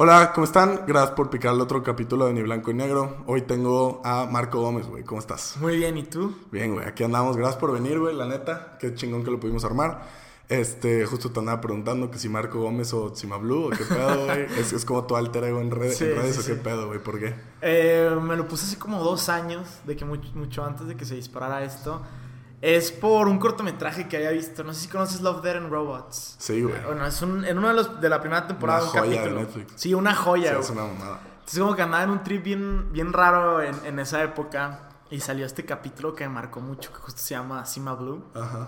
[0.00, 0.82] Hola, ¿cómo están?
[0.86, 3.24] Gracias por picar el otro capítulo de Ni Blanco y Negro.
[3.26, 5.02] Hoy tengo a Marco Gómez, güey.
[5.02, 5.56] ¿Cómo estás?
[5.60, 6.36] Muy bien, ¿y tú?
[6.52, 6.86] Bien, güey.
[6.86, 7.36] Aquí andamos.
[7.36, 8.14] Gracias por venir, güey.
[8.14, 10.06] La neta, qué chingón que lo pudimos armar.
[10.48, 14.24] Este, justo te andaba preguntando que si Marco Gómez o Cima Blue o qué pedo,
[14.26, 14.44] güey.
[14.58, 16.60] es, es como tu alter ego en, red- Sí, en redes sí, o qué sí.
[16.62, 17.00] pedo, güey.
[17.02, 17.34] ¿Por qué?
[17.60, 21.04] Eh, me lo puse hace como dos años, de que mucho, mucho antes de que
[21.04, 22.00] se disparara esto.
[22.60, 24.64] Es por un cortometraje que había visto.
[24.64, 26.34] No sé si conoces Love, Dead and Robots.
[26.38, 26.74] Sí, güey.
[26.84, 29.16] Bueno, es un, en uno de los de la primera temporada Una un joya de
[29.16, 29.40] capítulo.
[29.40, 29.72] Netflix.
[29.76, 30.58] Sí, una Sí, joya.
[30.58, 31.20] es una mamada.
[31.38, 34.88] Entonces como que andaba en un trip bien, bien raro en, en esa época.
[35.10, 38.24] Y salió este capítulo que me marcó mucho, que justo se llama Cima Blue.
[38.34, 38.66] Ajá.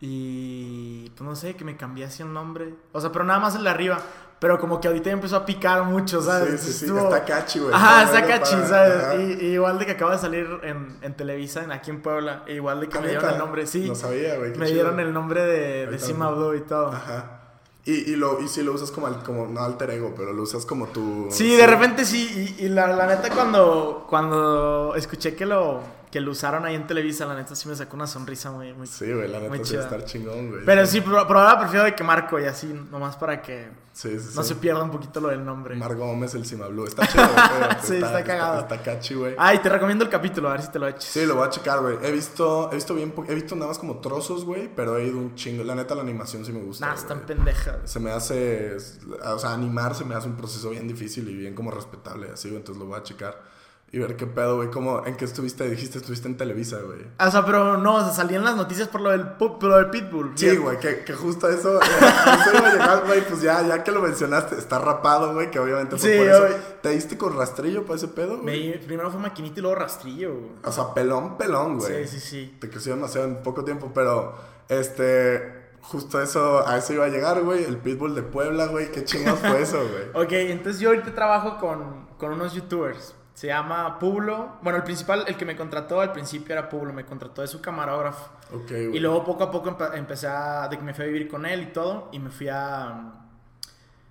[0.00, 2.74] Y pues no sé, que me cambié así el nombre.
[2.92, 3.98] O sea, pero nada más el de arriba.
[4.40, 6.60] Pero como que ahorita empezó a picar mucho, ¿sabes?
[6.62, 6.84] Sí, sí, sí.
[6.86, 7.74] Estuvo- Está catchy, güey.
[7.74, 9.04] Ajá, Está para- ¿sabes?
[9.04, 9.14] Ajá.
[9.16, 12.42] Y, y igual de que acaba de salir en, en Televisa, en- aquí en Puebla.
[12.46, 13.86] e igual de que Ah, me dieron el nombre, sí.
[13.86, 14.50] No sabía, güey.
[14.52, 14.68] me chido.
[14.74, 16.88] dieron el nombre de, de lo- Blue y todo.
[16.88, 17.36] Ajá.
[17.84, 20.42] Y, y, lo, y si lo usas como, al- como, no alter ego, pero lo
[20.42, 21.26] usas como tu...
[21.30, 22.54] Sí, de repente sí.
[22.58, 25.80] Y, y la, la neta, cuando, cuando escuché que lo,
[26.10, 28.86] que lo usaron ahí en Televisa, la neta sí me sacó una sonrisa muy, muy
[28.86, 30.64] Sí, güey, la neta sí va a estar chingón, güey.
[30.64, 34.18] Pero sí, pero, pero ahora prefiero de que Marco y así, nomás para que Sí,
[34.18, 34.50] sí, no sí.
[34.50, 35.74] se pierda un poquito lo del nombre.
[35.76, 36.86] Margo Gómez, el Cima Blue.
[36.86, 37.76] Está chido, güey.
[37.82, 38.60] Sí, está cagado.
[38.60, 39.34] Está, catchy, güey.
[39.36, 41.04] Ay, te recomiendo el capítulo, a ver si te lo eches.
[41.04, 41.98] Sí, lo voy a checar, güey.
[42.02, 45.18] He visto, he visto bien, he visto nada más como trozos, güey, pero he ido
[45.18, 45.64] un chingo.
[45.64, 46.86] La neta, la animación sí me gusta.
[46.86, 47.78] Nah, están pendejas.
[47.84, 48.76] Se me hace,
[49.24, 52.48] o sea, animar se me hace un proceso bien difícil y bien como respetable, así,
[52.48, 52.58] güey.
[52.60, 53.59] Entonces lo voy a checar
[53.92, 54.70] y ver qué pedo, güey.
[54.70, 55.68] ¿Cómo, en qué estuviste?
[55.68, 57.00] Dijiste, estuviste en Televisa, güey.
[57.18, 59.90] O sea, pero no, o sea, salían las noticias por lo del, por lo del
[59.90, 60.32] Pitbull.
[60.36, 63.82] Sí, güey, que, que justo eso, eh, eso iba a llegar, güey, pues ya, ya
[63.82, 66.56] que lo mencionaste, está rapado, güey, que obviamente fue Sí, por eso.
[66.82, 68.70] ¿Te diste con rastrillo para ese pedo, güey?
[68.70, 70.34] Me- primero fue maquinita y luego rastrillo.
[70.34, 70.50] güey.
[70.64, 72.06] O sea, pelón, pelón, güey.
[72.06, 72.56] Sí, sí, sí.
[72.60, 74.36] Te creció demasiado en poco tiempo, pero
[74.68, 77.64] este, justo eso, a eso iba a llegar, güey.
[77.64, 78.90] El Pitbull de Puebla, güey.
[78.92, 80.10] Qué chingón fue eso, güey.
[80.24, 83.14] Ok, entonces yo ahorita trabajo con, con unos youtubers.
[83.34, 84.56] Se llama Publo.
[84.62, 86.92] Bueno, el principal, el que me contrató al principio era Publo.
[86.92, 88.30] Me contrató de su camarógrafo.
[88.54, 88.96] Ok, güey.
[88.96, 90.68] Y luego poco a poco empe- empecé a...
[90.68, 92.08] De que me fui a vivir con él y todo.
[92.12, 93.14] Y me fui a...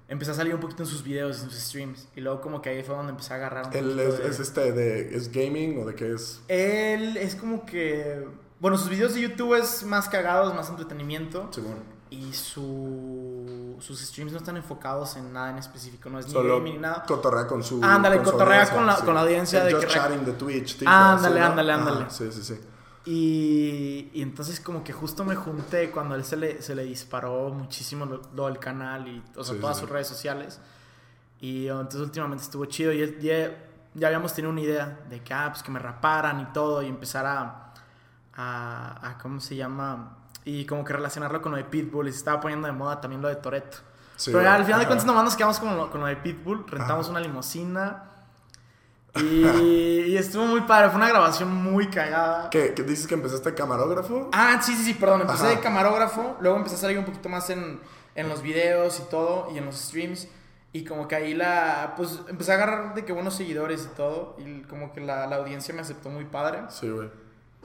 [0.08, 2.08] Empecé a salir un poquito en sus videos, en sus streams.
[2.16, 4.40] Y luego como que ahí fue donde empecé a agarrar un Él es, de- es
[4.40, 6.42] este de, ¿es gaming o de qué es?
[6.48, 8.26] Él es como que...
[8.60, 11.48] Bueno, sus videos de YouTube es más cagados, más entretenimiento.
[11.52, 11.76] Según.
[12.10, 13.29] Y su,
[13.82, 16.10] sus streams no están enfocados en nada en específico.
[16.10, 17.04] No es ni Solo gaming ni nada.
[17.08, 17.84] cotorrea con su.
[17.84, 19.04] Ándale, con su cotorrea audiencia, con la- sí.
[19.06, 21.46] con la audiencia El de just que- chatting de Twitch, tipo, Ándale, así, ¿no?
[21.52, 22.10] ándale, Ajá, ándale.
[22.10, 22.60] sí, sí, sí.
[23.06, 26.84] Y, y entonces como que justo me junté cuando a él se le, se le
[26.84, 30.60] disparó muchísimo lo, lo del canal y o sea, Sí, todas sí, sus redes sociales.
[31.42, 33.58] Y entonces últimamente estuvo chido y ya,
[33.96, 36.88] ya habíamos tenido una idea de que, ah, pues que me raparan y todo y
[36.88, 37.74] empezar a,
[38.36, 40.18] a, a ¿cómo se llama?
[40.46, 43.22] Y como que relacionarlo con lo de Pitbull y se estaba poniendo de moda también
[43.22, 43.78] lo de Toretto.
[44.16, 44.88] Sí, Pero al final de Ajá.
[44.88, 47.12] cuentas nomás nos quedamos con lo, con lo de Pitbull, rentamos Ajá.
[47.12, 48.04] una limusina
[49.16, 49.42] y,
[50.08, 52.50] y estuvo muy padre, fue una grabación muy cagada.
[52.50, 54.30] ¿Qué, qué dices que empezaste camarógrafo?
[54.34, 55.22] Ah, sí, sí, sí, perdón.
[55.22, 55.50] Empecé Ajá.
[55.56, 57.80] de camarógrafo, luego empecé a salir un poquito más en,
[58.16, 60.28] en los videos y todo, y en los streams.
[60.72, 61.96] Y como que ahí la.
[61.98, 64.36] Pues empecé a agarrar de que buenos seguidores y todo.
[64.38, 66.60] Y como que la, la audiencia me aceptó muy padre.
[66.70, 67.10] Sí, güey.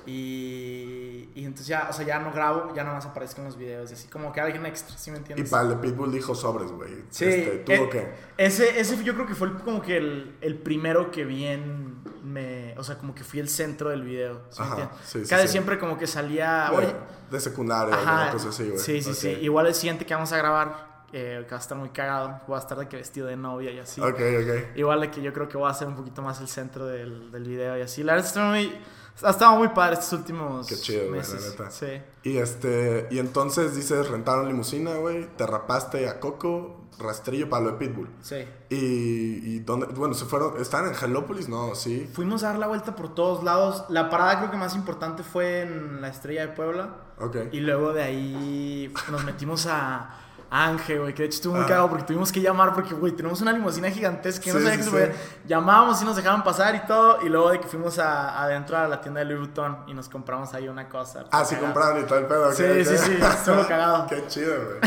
[0.06, 3.56] Y, y entonces ya, o sea, ya no grabo, ya nada más aparezco en los
[3.56, 3.90] videos.
[3.90, 5.50] Y así como que alguien extra, ¿sí me Y entiendes?
[5.50, 6.90] para el de Pitbull dijo sobres, güey.
[7.10, 8.14] Sí, Este, ¿Tuvo eh, qué?
[8.36, 12.74] Ese, ese yo creo que fue el- como que el, el primero que bien me...
[12.78, 14.42] O sea, como que fui el centro del video.
[14.50, 14.98] ¿sí me Ajá, entiendes?
[15.06, 15.48] sí, sí, sí.
[15.48, 16.68] siempre como que salía...
[16.70, 16.94] De, Oye,
[17.30, 18.10] de secundaria, Ajá.
[18.10, 18.78] alguna cosa así, güey.
[18.78, 19.28] Sí, sí, sí.
[19.40, 22.40] Igual el siguiente que vamos a grabar, eh, que va a estar muy cagado.
[22.46, 24.00] Voy a estar de que vestido de novia y así.
[24.00, 24.76] Ok, ok.
[24.76, 27.30] Igual de que yo creo que voy a ser un poquito más el centro del,
[27.30, 28.02] del video y así.
[28.02, 28.72] La verdad, está muy,
[29.22, 31.50] ha estado muy padre estos últimos Qué chido, güey, la meses.
[31.50, 31.70] neta.
[31.70, 31.86] Sí.
[32.24, 37.72] Y este, y entonces dices, rentaron limusina, güey, te rapaste a Coco, rastrillo para lo
[37.72, 38.08] de Pitbull.
[38.22, 38.44] Sí.
[38.70, 41.48] Y, y dónde, bueno, se fueron, ¿están en Helópolis?
[41.48, 42.08] No, sí.
[42.12, 43.84] Fuimos a dar la vuelta por todos lados.
[43.88, 46.96] La parada creo que más importante fue en la Estrella de Puebla.
[47.20, 47.36] Ok.
[47.52, 50.18] Y luego de ahí nos metimos a
[50.50, 51.68] Ángel, güey, que de hecho estuvo muy Ah.
[51.68, 54.76] cagado porque tuvimos que llamar porque, güey, tenemos una limusina gigantesca y no sabía sí,
[54.78, 54.96] que se sí.
[54.96, 55.12] podía.
[55.46, 57.18] Llamábamos y nos dejaban pasar y todo.
[57.24, 60.08] Y luego de que fuimos a, adentro a la tienda de Louis Vuitton y nos
[60.08, 61.24] compramos ahí una cosa.
[61.30, 62.52] Ah, sí, compraron y todo el pedo.
[62.52, 64.06] Sí, sí, sí, estuvo cagado.
[64.06, 64.80] Qué chido, güey.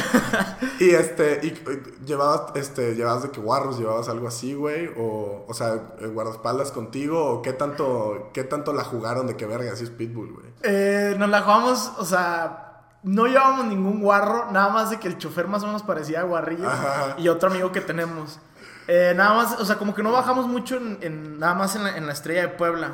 [0.79, 5.45] y este, y, y, llevabas, este, llevabas de que guarros, llevabas algo así, güey, o,
[5.47, 9.73] o sea, eh, guardaespaldas contigo, o qué tanto, qué tanto la jugaron de que verga,
[9.73, 10.45] así es Pitbull, güey.
[10.63, 12.66] Eh, nos la jugamos, o sea,
[13.07, 16.69] no llevábamos ningún guarro, nada más de que el chofer más o menos parecía guarrillo
[16.69, 17.15] Ajá.
[17.17, 18.39] y otro amigo que tenemos.
[18.87, 21.83] Eh, nada más, o sea, como que no bajamos mucho en, en- nada más en
[21.83, 22.91] la, en la estrella de Puebla.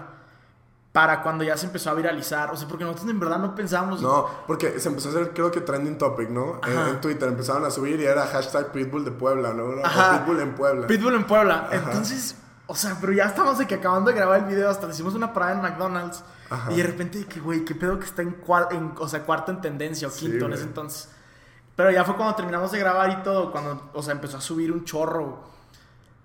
[0.91, 2.51] para cuando ya se empezó a viralizar.
[2.51, 3.99] O sea, porque nosotros en verdad no pensábamos.
[4.01, 6.59] No, porque se empezó a hacer, creo que trending topic, ¿no?
[6.67, 6.89] En, Ajá.
[6.89, 9.63] en Twitter empezaron a subir y era hashtag Pitbull de Puebla, ¿no?
[9.65, 10.19] O.
[10.19, 10.85] Pitbull en Puebla.
[10.87, 11.67] Pitbull en Puebla.
[11.71, 12.35] Entonces,
[12.67, 15.15] o sea, pero ya estamos de que acabando de grabar el video, hasta le hicimos
[15.15, 16.23] una parada en McDonald's.
[16.53, 16.71] Ajá.
[16.71, 18.35] Y de repente, que, güey, qué pedo que está en,
[18.71, 21.09] en o sea, cuarto en tendencia o Sí, quinto en ese entonces.
[21.75, 24.71] Pero ya fue cuando terminamos de grabar y todo, cuando, o sea, empezó a subir
[24.71, 25.51] un chorro.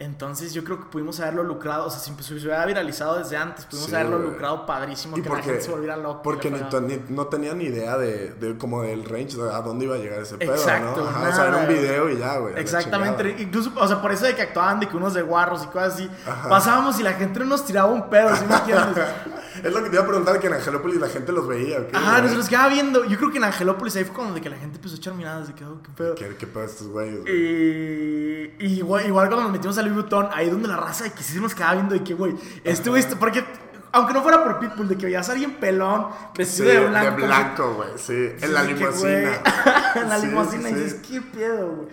[0.01, 3.65] Entonces yo creo que pudimos haberlo lucrado, o sea, si se hubiera viralizado desde antes,
[3.65, 6.23] pudimos Sí, haberlo lucrado padrísimo, Y que la porque, gente se volviera loca.
[6.23, 9.87] porque ni, ni- no tenía ni idea de, de como del range, de a dónde
[9.87, 11.09] iba a llegar ese pedo, Exacto, ¿no?
[11.09, 11.67] Ajá, o sea, era un nada.
[11.75, 12.55] video y ya, güey.
[12.55, 15.65] la Exactamente, incluso, o sea, por eso de que actuaban de que unos de guarros
[15.65, 16.49] y cosas así, Ajá.
[16.49, 19.05] pasábamos y la gente no nos tiraba un pedo, ¿sí me entiendes?
[19.59, 21.89] Es lo que te iba a preguntar, que en Angelópolis la gente los veía, ¿o
[21.89, 23.05] qué, Ajá, nos los quedaba viendo.
[23.07, 25.15] Yo creo que en Angelópolis ahí fue cuando de que la gente empezó a echar
[25.15, 26.15] miradas de que, oh, qué pedo.
[26.15, 27.35] ¿Qué, qué pedo estos güeyes, güey?
[27.35, 31.13] Y, y igual, igual cuando nos metimos a Louis Vuitton, ahí donde la raza de
[31.13, 33.45] que sí se nos quedaba viendo de que, güey, este güey, porque
[33.93, 37.11] aunque no fuera por Pitbull, de que veías a alguien pelón, Sí, vestido de blanco.
[37.21, 39.33] de blanco, güey, sí, Sí, en la limusina.
[39.97, 40.85] en la Sí, limusina sí, y sí.
[40.85, 41.89] dices, qué pedo, güey.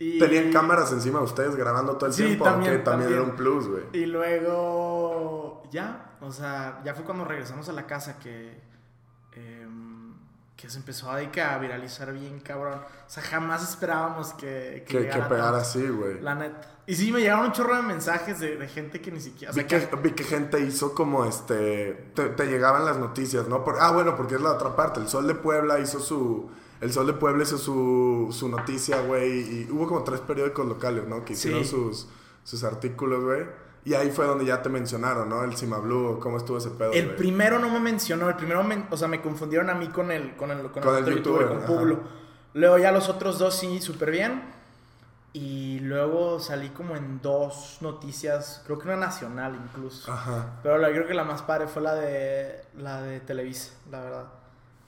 [0.00, 3.22] Y- Tenían cámaras encima de ustedes grabando todo el Sí, tiempo, también, aunque también, también.
[3.24, 3.82] era un plus, güey.
[3.94, 8.60] Y luego, ya, o sea, ya fue cuando regresamos a la casa que,
[10.58, 12.80] que se empezó a, a viralizar bien, cabrón.
[12.80, 16.20] O sea, jamás esperábamos que, Que, pegara tanto, así, güey.
[16.20, 16.80] La neta.
[16.84, 19.52] Y sí, me llegaron un chorro de mensajes de, de gente que ni siquiera...
[19.52, 22.10] o sea, Vi que, vi que gente hizo como este.
[22.14, 23.62] Te, te llegaban las noticias, ¿no?
[23.62, 24.98] Por- ah, bueno, porque es la otra parte.
[24.98, 26.50] El Sol de Puebla hizo su.
[26.80, 29.62] El Sol de Puebla hizo su, su noticia, güey.
[29.62, 31.24] Y hubo como tres periódicos locales, ¿no?
[31.24, 31.70] Que hicieron Sí.
[31.70, 32.08] sus,
[32.42, 33.46] sus artículos, güey.
[33.88, 35.42] Y ahí fue donde ya te mencionaron, ¿no?
[35.44, 36.92] El Cimablu, cómo estuvo ese pedo.
[36.92, 37.16] El güey?
[37.16, 40.36] primero no me mencionó, el primero, me- o sea, me confundieron a mí con el,
[40.36, 41.66] con el, con Con el otro youtuber, con ajá.
[41.66, 42.00] Pablo.
[42.52, 44.42] Luego ya los otros dos sí, súper bien.
[45.32, 50.10] Y luego salí como en dos noticias, creo que una nacional incluso.
[50.12, 50.58] Ajá.
[50.62, 54.24] Pero la, creo que la más padre fue la de, la de Televisa, la verdad.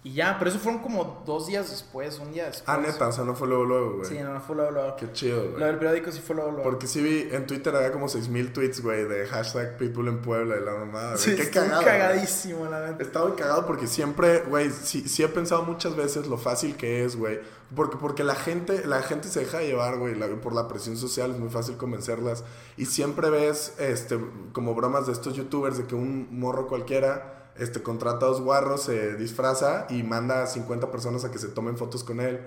[0.03, 2.65] Y ya, pero eso fueron como dos días después, un día después.
[2.67, 4.07] Ah, neta, o sea, no fue luego, luego, güey.
[4.09, 4.97] Sí, no, no fue luego, luego.
[4.97, 5.65] Qué chido, Lo güey.
[5.65, 6.65] del periódico sí fue luego, luego.
[6.65, 10.57] Porque sí vi, en Twitter había como 6000 tweets, güey, de hashtag Pitbull en Puebla
[10.57, 11.19] y la mamada, güey.
[11.19, 11.83] Sí, Qué cagado.
[11.83, 11.85] güey.
[11.85, 13.03] cagadísimo, la neta.
[13.03, 17.05] Está muy cagado porque siempre, güey, sí, sí he pensado muchas veces lo fácil que
[17.05, 17.39] es, güey.
[17.77, 21.33] Porque, porque la gente, la gente se deja llevar, güey, la- por la presión social,
[21.33, 22.43] es muy fácil convencerlas.
[22.79, 24.19] Y siempre ves, este,
[24.55, 28.83] como bromas de estos youtubers de que un morro cualquiera, este, contrata a dos guarros,
[28.83, 32.41] se disfraza y manda a 50 personas a que se tomen fotos con él.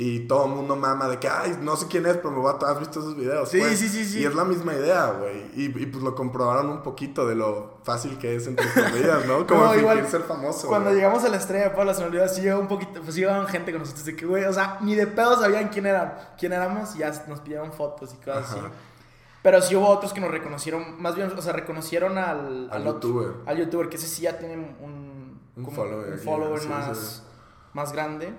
[0.00, 2.52] Y todo el mundo mama de que, ay, no sé quién es, pero me voy
[2.52, 2.66] a...
[2.68, 3.48] ¿Has visto esos videos?
[3.48, 3.80] Sí, pues?
[3.80, 4.20] sí, sí, sí.
[4.20, 5.50] Y es la misma idea, güey.
[5.56, 9.44] Y, y pues lo comprobaron un poquito de lo fácil que es entre comillas, ¿no?
[9.48, 10.68] Como No, igual, ser famoso.
[10.68, 11.00] Cuando güey.
[11.00, 13.72] llegamos a la estrella de Puebla, se olvidó, sí llegó un poquito, pues llegaban gente
[13.72, 16.94] con nosotros de que, güey, o sea, ni de pedo sabían quién eran, quién éramos
[16.94, 18.60] y ya nos pidieron fotos y cosas así.
[19.42, 23.34] Pero sí hubo otros que nos reconocieron, más bien, o sea, reconocieron al, Al youtuber.
[23.46, 27.22] al youtuber, que ese sí ya tiene un, Un como follower un más, sí.
[27.72, 28.32] más grande.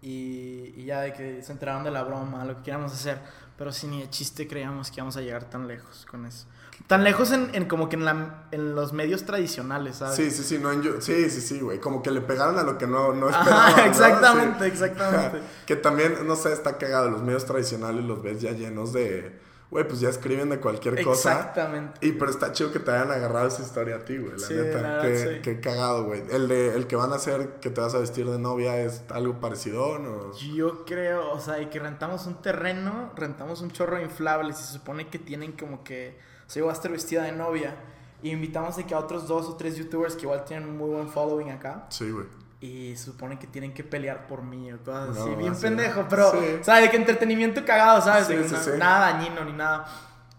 [0.00, 3.18] Y, y ya de que se enteraron de la broma, lo que queríamos hacer.
[3.56, 6.46] Pero sí, ni de chiste creíamos que íbamos a llegar tan lejos con eso.
[6.86, 10.14] Tan lejos en, en como que en, la, en los medios tradicionales, ¿sabes?
[10.14, 11.80] Sí, sí, sí, no en yo- sí, sí, sí, güey.
[11.80, 13.76] Como que le pegaron a lo que no, no Ajá, esperaban.
[13.76, 13.84] ¿no?
[13.84, 14.70] exactamente, Sí.
[14.70, 15.40] exactamente.
[15.66, 17.10] que también, no sé, está cagado.
[17.10, 19.40] Los medios tradicionales los ves ya llenos de.
[19.70, 21.32] Güey, pues ya escriben de cualquier cosa.
[21.32, 22.06] Exactamente.
[22.06, 24.32] Y pero está chido que te hayan agarrado esa historia a ti, güey.
[24.32, 24.80] La Sí, neta.
[24.80, 25.40] la verdad, qué, sí.
[25.42, 26.22] qué cagado, güey.
[26.30, 29.02] El de el que van a hacer que te vas a vestir de novia es
[29.10, 30.32] algo parecido, ¿no?
[30.34, 34.62] Yo creo, o sea, de que rentamos un terreno, rentamos un chorro de inflables y
[34.62, 37.76] se supone que tienen como que, o sea, yo voy a estar vestida de novia
[38.22, 40.88] y invitamos de que a otros dos o tres youtubers que igual tienen un muy
[40.90, 42.24] buen following acá Sí, güey.
[42.60, 45.62] Y se supone que tienen que pelear por mí o cosas No, así, bien sí.
[45.62, 46.58] pendejo, pero, Sí.
[46.62, 48.26] sea, de que entretenimiento cagado, ¿sabes?
[48.26, 48.70] Sí, que sí, na- sí.
[48.78, 49.86] Nada dañino ni nada.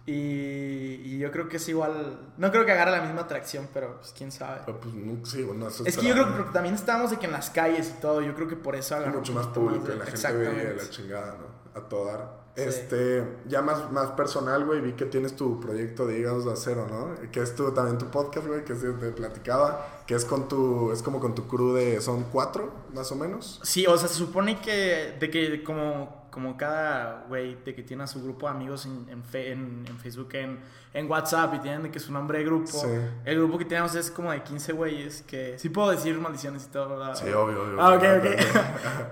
[0.05, 3.97] Y, y yo creo que es igual, no creo que agarre la misma atracción, pero
[3.99, 4.61] pues quién sabe.
[4.65, 5.13] Pero pues no,
[5.47, 8.01] bueno, Es que yo creo que porque también estábamos de que en las calles y
[8.01, 9.01] todo, yo creo que por eso ¿no?
[9.01, 11.79] agarró mucho más público de- la gente veía la chingada, ¿no?
[11.79, 12.39] A todo dar.
[12.55, 16.87] Este, ya más, más personal, güey, vi que tienes tu proyecto de Hígados de Acero,
[16.89, 17.15] ¿no?
[17.31, 20.91] Que es tu, también tu podcast, güey, que sí te platicaba, que es con tu,
[20.91, 23.59] es como con tu crew de, son cuatro, más o menos.
[23.61, 28.01] Sí, o sea, se supone que de que como, como cada güey de que tiene
[28.05, 30.57] a su grupo de amigos en, en, fe- en- en Facebook, en,
[30.95, 32.71] en WhatsApp y tienen de que su nombre de grupo.
[32.71, 32.87] Sí.
[33.23, 36.69] El grupo que tenemos es como de 15 güeyes que sí puedo decir maldiciones y
[36.69, 37.13] todo, ¿verdad?
[37.13, 37.79] Sí, obvio, obvio.
[37.79, 38.25] Ah, ok, ok.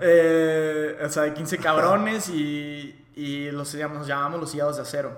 [0.00, 4.82] Eh, o sea, de 15 cabrones y, y los llamamos, nos llamamos los hígados de
[4.82, 5.12] acero.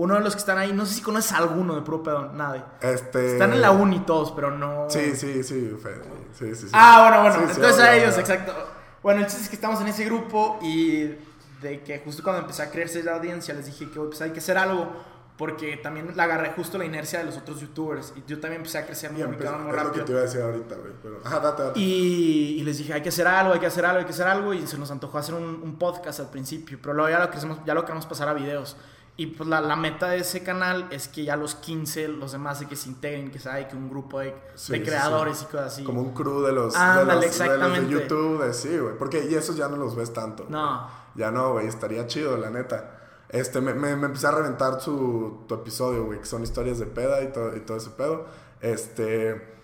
[0.00, 2.32] Uno de los que están ahí, no sé si conoces a alguno de puro pedo,
[2.32, 2.62] nadie.
[2.80, 3.32] Este.
[3.34, 4.86] Están en la uni todos, pero no.
[4.88, 6.00] Sí, sí, sí, Fede.
[6.32, 6.72] Sí, sí, sí.
[6.72, 7.36] Ah, bueno, bueno.
[7.48, 8.54] Sí, sí, entonces a obvio, ellos, exacto.
[9.02, 11.16] Bueno, el chiste es que estamos en ese grupo y
[11.60, 14.38] de que justo cuando empecé a creerse la audiencia les dije que pues hay que
[14.38, 14.90] hacer algo
[15.36, 18.12] porque también la agarré justo la inercia de los otros youtubers.
[18.16, 20.04] Y yo también empecé a crecer muy, Y muy, es lo que rápido.
[20.04, 20.92] te iba a decir ahorita, güey.
[21.02, 21.80] Pero, ajá, date, date.
[21.80, 24.26] Y, y les dije, hay que hacer algo, hay que hacer algo, hay que hacer
[24.26, 24.52] algo.
[24.52, 26.78] Y se nos antojó hacer un, un podcast al principio.
[26.82, 28.76] Pero luego ya lo, queremos, ya lo queremos pasar a videos.
[29.20, 32.58] Y pues la, la meta de ese canal es que ya los 15, los demás,
[32.60, 35.44] de que se integren, que sea que un grupo de, Sí, de sí, creadores y
[35.44, 35.84] cosas así.
[35.84, 37.92] Como un crew de los, Ándale, de, los de los de exactamente.
[37.92, 38.96] YouTube, de sí, güey.
[38.96, 40.46] Porque y esos ya no los ves tanto.
[40.48, 40.88] No.
[41.16, 41.66] Ya no, güey.
[41.66, 42.98] Estaría chido, la neta.
[43.28, 46.20] Este, me, me, me empecé a reventar su, tu episodio, güey.
[46.20, 48.24] Que son historias de peda y todo, y todo ese pedo.
[48.62, 49.54] Este.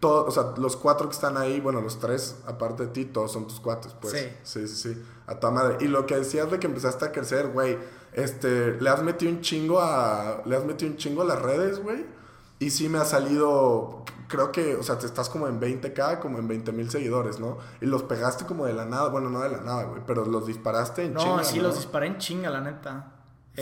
[0.00, 3.32] Todo, o sea, los cuatro que están ahí, bueno, los tres, aparte de ti, todos
[3.32, 4.14] son tus cuates, pues.
[4.14, 4.28] Sí.
[4.42, 5.02] Sí, sí, sí.
[5.26, 5.76] A toda madre.
[5.80, 7.76] Y lo que decías de que empezaste a crecer, güey.
[8.14, 10.42] Este, le has metido un chingo a.
[10.46, 12.06] Le has metido un chingo a las redes, güey.
[12.60, 14.04] Y sí me ha salido.
[14.28, 17.58] Creo que, o sea, te estás como en 20k, como en 20 mil seguidores, ¿no?
[17.80, 19.08] Y los pegaste como de la nada.
[19.10, 20.00] Bueno, no de la nada, güey.
[20.06, 21.44] Pero los disparaste en No, chinga.
[21.44, 21.64] sí, ¿no?
[21.64, 23.10] los disparé en chinga, la neta.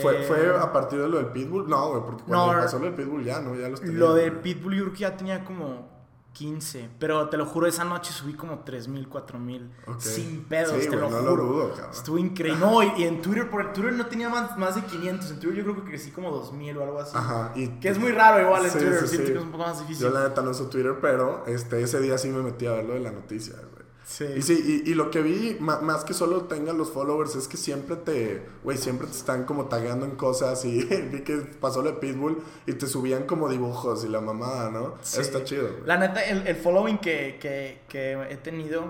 [0.01, 1.67] ¿Fue, Eh, ¿Fue a partir de lo del Pitbull?
[1.69, 3.53] No, güey, porque cuando No, pasó lo del Pitbull ya, ¿no?
[3.55, 3.97] Ya los tenía.
[3.97, 4.41] Lo de güey.
[4.41, 5.92] Pitbull yo creo que ya tenía como
[6.33, 6.89] 15.
[6.99, 9.69] Pero te lo juro, esa noche subí como 3.000, 4.000.
[9.87, 9.99] Ok.
[10.01, 11.43] Sin pedos, Sí, te lo no lo juro.
[11.45, 11.91] dudo, cabrón.
[11.91, 12.59] Estuvo increíble.
[12.59, 15.31] No, y, y en Twitter, por Twitter no tenía más, más de 500.
[15.31, 17.11] En Twitter yo creo que crecí como 2.000 o algo así.
[17.15, 17.51] Ajá.
[17.55, 19.07] Y Que es muy raro igual en Sí, Twitter.
[19.07, 20.03] sí, es un poco más difícil.
[20.07, 22.85] Yo la neta no uso Twitter, pero este, ese día sí me metí a ver
[22.85, 23.82] lo de la noticia, güey.
[24.05, 24.25] Sí.
[24.35, 27.57] Y sí, y, y lo que vi, más que solo tengan los followers, es que
[27.57, 31.91] siempre te, güey, siempre te están como tagueando en cosas y vi que pasó lo
[31.91, 34.95] de Pitbull y te subían como dibujos y la mamada, ¿no?
[35.01, 35.21] Sí.
[35.21, 35.69] Está chido.
[35.85, 38.83] La neta, el, el following que, que, que he tenido,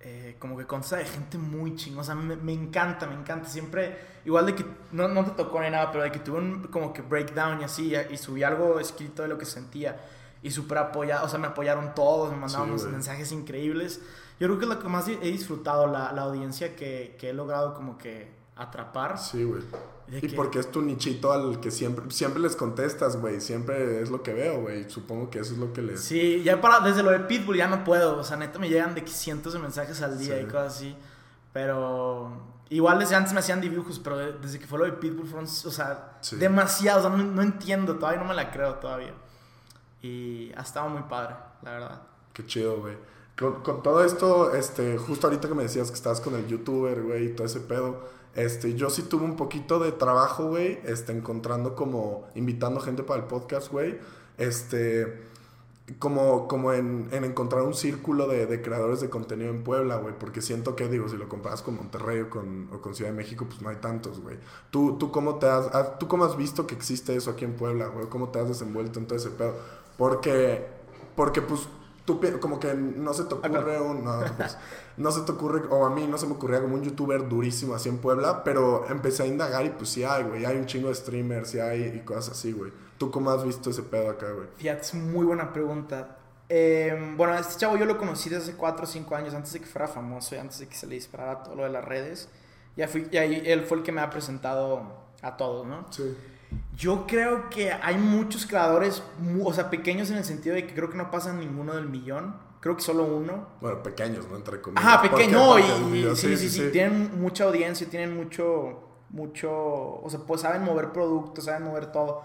[0.00, 2.02] eh, como que consta de gente muy chingona.
[2.02, 3.48] O sea, me, me encanta, me encanta.
[3.48, 6.64] Siempre, igual de que no, no te tocó ni nada, pero de que tuve un
[6.64, 9.96] como que breakdown y así, y subí algo escrito de lo que sentía.
[10.42, 14.00] Y súper apoyado, o sea, me apoyaron todos, me mandaban Sí, unos mensajes increíbles.
[14.38, 17.32] Yo creo que es lo que más he disfrutado, la, la audiencia que, que he
[17.32, 19.18] logrado como que atrapar.
[19.18, 19.62] Sí, güey.
[20.08, 23.40] Y que- porque es tu nichito al que siempre, siempre les contestas, güey.
[23.40, 24.88] Siempre es lo que veo, güey.
[24.88, 26.00] Supongo que eso es lo que les...
[26.00, 28.18] Sí, ya para, desde lo de Pitbull ya no puedo.
[28.18, 30.42] O sea, neta me llegan de cientos de mensajes al día Sí.
[30.42, 30.96] y cosas así.
[31.52, 32.30] Pero
[32.68, 35.46] igual desde antes me hacían dibujos, pero de- desde que fue lo de Pitbull fueron,
[35.46, 36.36] o sea, Sí.
[36.36, 37.04] demasiados.
[37.04, 39.14] O sea, no, no entiendo, todavía no me la creo todavía.
[40.02, 42.02] Y ha estado muy padre, la verdad.
[42.32, 42.96] Qué chido, güey.
[43.38, 47.02] Con, con todo esto, este, justo ahorita que me decías que estabas con el youtuber,
[47.02, 48.00] güey, y todo ese pedo,
[48.34, 53.22] este, yo sí tuve un poquito de trabajo, güey, este, encontrando como, invitando gente para
[53.22, 53.98] el podcast, güey,
[54.38, 55.22] este,
[55.98, 60.14] como, como en, en encontrar un círculo de, de creadores de contenido en Puebla, güey,
[60.18, 63.16] porque siento que, digo, si lo comparas con Monterrey o con, o con Ciudad de
[63.16, 64.36] México, pues no hay tantos, güey.
[64.70, 67.54] ¿Tú, tú, cómo te has, ah, ¿Tú cómo has visto que existe eso aquí en
[67.54, 68.06] Puebla, güey?
[68.08, 69.54] ¿Cómo te has desenvuelto en todo ese pedo?
[69.96, 70.66] Porque,
[71.14, 71.68] porque pues,
[72.04, 74.04] tú como que no se te ocurre un...
[74.04, 74.56] No, pues,
[74.96, 77.74] no se te ocurre, o a mí no se me ocurría como un youtuber durísimo
[77.74, 80.88] así en Puebla, pero empecé a indagar y pues sí hay, güey, hay un chingo
[80.88, 82.72] de streamers, sí hay y cosas así, güey.
[82.98, 84.48] ¿Tú cómo has visto ese pedo acá, güey?
[84.56, 86.16] Fíjate, es muy buena pregunta.
[86.48, 89.52] Eh, bueno, a este chavo yo lo conocí desde hace 4 o 5 años, antes
[89.52, 91.84] de que fuera famoso y antes de que se le disparara todo lo de las
[91.84, 92.30] redes.
[92.76, 94.82] Ya fui, y ahí él fue el que me ha presentado
[95.20, 95.86] a todos, ¿no?
[95.90, 96.16] Sí.
[96.76, 99.02] Yo creo que hay muchos creadores,
[99.42, 102.36] o sea, pequeños en el sentido de que creo que no pasan ninguno del millón.
[102.60, 103.48] Creo que solo uno.
[103.60, 104.36] Bueno, pequeños, ¿no?
[104.36, 104.84] Entre comillas.
[104.84, 105.58] Ajá, pequeño.
[105.58, 110.62] Y, y- sí, sí, sí, Tienen mucha audiencia, tienen mucho, mucho, o sea, pues saben
[110.64, 112.22] mover productos, saben mover todo.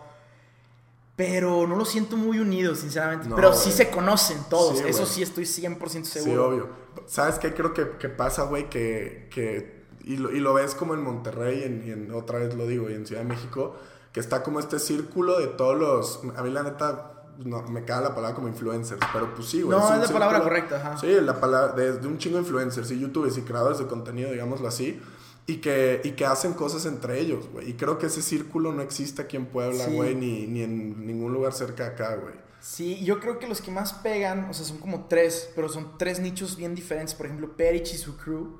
[1.15, 3.27] Pero no lo siento muy unidos, sinceramente.
[3.27, 4.79] No, Pero sí se conocen todos.
[4.79, 6.47] Sí, Eso sí estoy 100% Sí, seguro.
[6.47, 6.69] obvio.
[7.05, 8.69] ¿Sabes qué creo que, que pasa, güey?
[8.69, 12.55] Que, que y, lo, y lo ves como en Monterrey, en, y en- otra vez
[12.55, 13.75] lo digo, y en Ciudad de México,
[14.11, 16.19] que está como este círculo de todos los...
[16.37, 19.77] A mí la neta, no, me cae la palabra como influencers, pero pues sí, güey.
[19.77, 20.97] No, es la palabra círculo- correcta, ajá.
[20.97, 24.31] Sí, la palabra, de, de un chingo de influencers y youtubers y creadores de contenido,
[24.31, 25.01] digámoslo así,
[25.47, 27.69] y que, y que hacen cosas entre ellos, güey.
[27.69, 29.91] Y creo que ese círculo no existe aquí en Puebla, Sí.
[29.95, 32.35] güey, ni, ni en ningún lugar cerca de acá, güey.
[32.59, 35.97] Sí, yo creo que los que más pegan, o sea, son como tres, pero son
[35.97, 37.15] tres nichos bien diferentes.
[37.15, 38.59] Por ejemplo, Perich y su crew,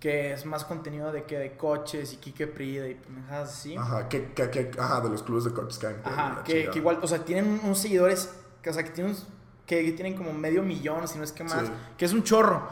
[0.00, 3.76] que es más contenido de que de coches y Kike Prida y pendejadas así.
[3.76, 6.78] Ajá, que, que, que- ajá, de los clubes de coches que hay Ajá, que, que
[6.78, 8.30] igual, o sea, tienen unos seguidores,
[8.62, 9.14] que, o sea, que tienen,
[9.66, 11.72] que, tienen como medio millón, si no es que más, Sí.
[11.98, 12.66] que es un chorro.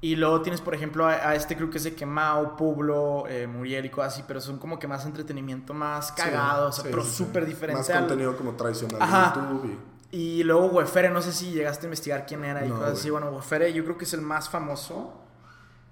[0.00, 3.46] Y luego tienes, por ejemplo, a, a este crew que es de Quemao, Publo, eh,
[3.46, 6.82] Muriel y cosas así, pero son como que más entretenimiento, más Sí, cagado, o sea,
[6.84, 7.16] sí, pero sí, sí.
[7.16, 7.78] súper diferente.
[7.80, 9.32] Más al- contenido como tradicional Ajá.
[9.40, 9.94] de YouTube y...
[10.16, 13.00] Y luego Wefere, no sé si llegaste a investigar quién era y No, cosas güey.
[13.00, 13.10] así.
[13.10, 15.23] Bueno, Wefere yo creo que es el más famoso.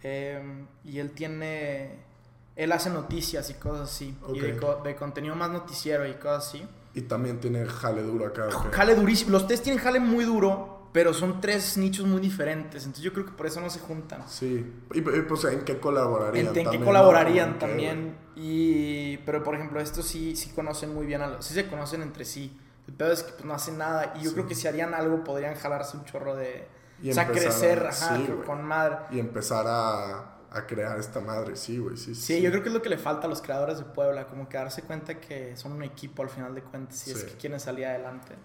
[0.02, 2.10] Eh, y él tiene...
[2.54, 4.16] Él hace noticias y cosas así.
[4.34, 6.68] Y de, de contenido más noticiero y cosas así.
[6.94, 8.48] Y también tiene jale duro acá.
[8.54, 8.76] ¿o qué?
[8.76, 9.30] Jale durísimo.
[9.30, 10.82] Los tres tienen jale muy duro.
[10.92, 12.84] pero son tres nichos muy diferentes.
[12.84, 14.28] Entonces yo creo que por eso no se juntan.
[14.28, 14.70] Sí.
[14.92, 16.54] Y, pues en qué colaborarían.
[16.54, 18.14] En, qué colaborarían también.
[18.36, 22.02] Y, pero por ejemplo, estos sí, sí conocen muy bien a los, sí se conocen
[22.02, 22.58] entre sí.
[22.86, 24.14] El peor es que pues, no hacen nada.
[24.20, 26.68] Y yo creo que si harían algo podrían jalarse un chorro de...
[27.10, 28.98] o sea, crecer, ajá, con madre.
[29.10, 32.74] Y empezar a, a crear esta madre, sí, güey, sí, sí, yo creo que es
[32.74, 35.72] lo que le falta a los creadores de Puebla, como que darse cuenta que son
[35.72, 38.36] un equipo al final de cuentas, si es que quieren salir adelante.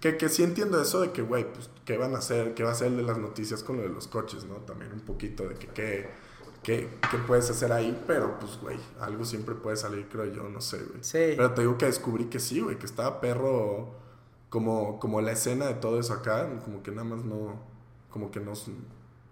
[0.00, 2.54] Que, que sí entiendo eso de que, güey, pues, ¿qué van a hacer?
[2.54, 4.56] ¿Qué va a ser de las noticias con lo de los coches, no?
[4.56, 6.10] También un poquito de que, ¿qué,
[6.62, 7.98] qué, qué puedes hacer ahí?
[8.06, 11.02] Pero, pues, güey, algo siempre puede salir, creo yo, no sé, güey.
[11.02, 11.32] Sí.
[11.36, 13.94] Pero te digo que descubrí que sí, güey, que estaba perro
[14.50, 17.58] como, como la escena de todo eso acá, como que nada más no,
[18.14, 18.52] como que no,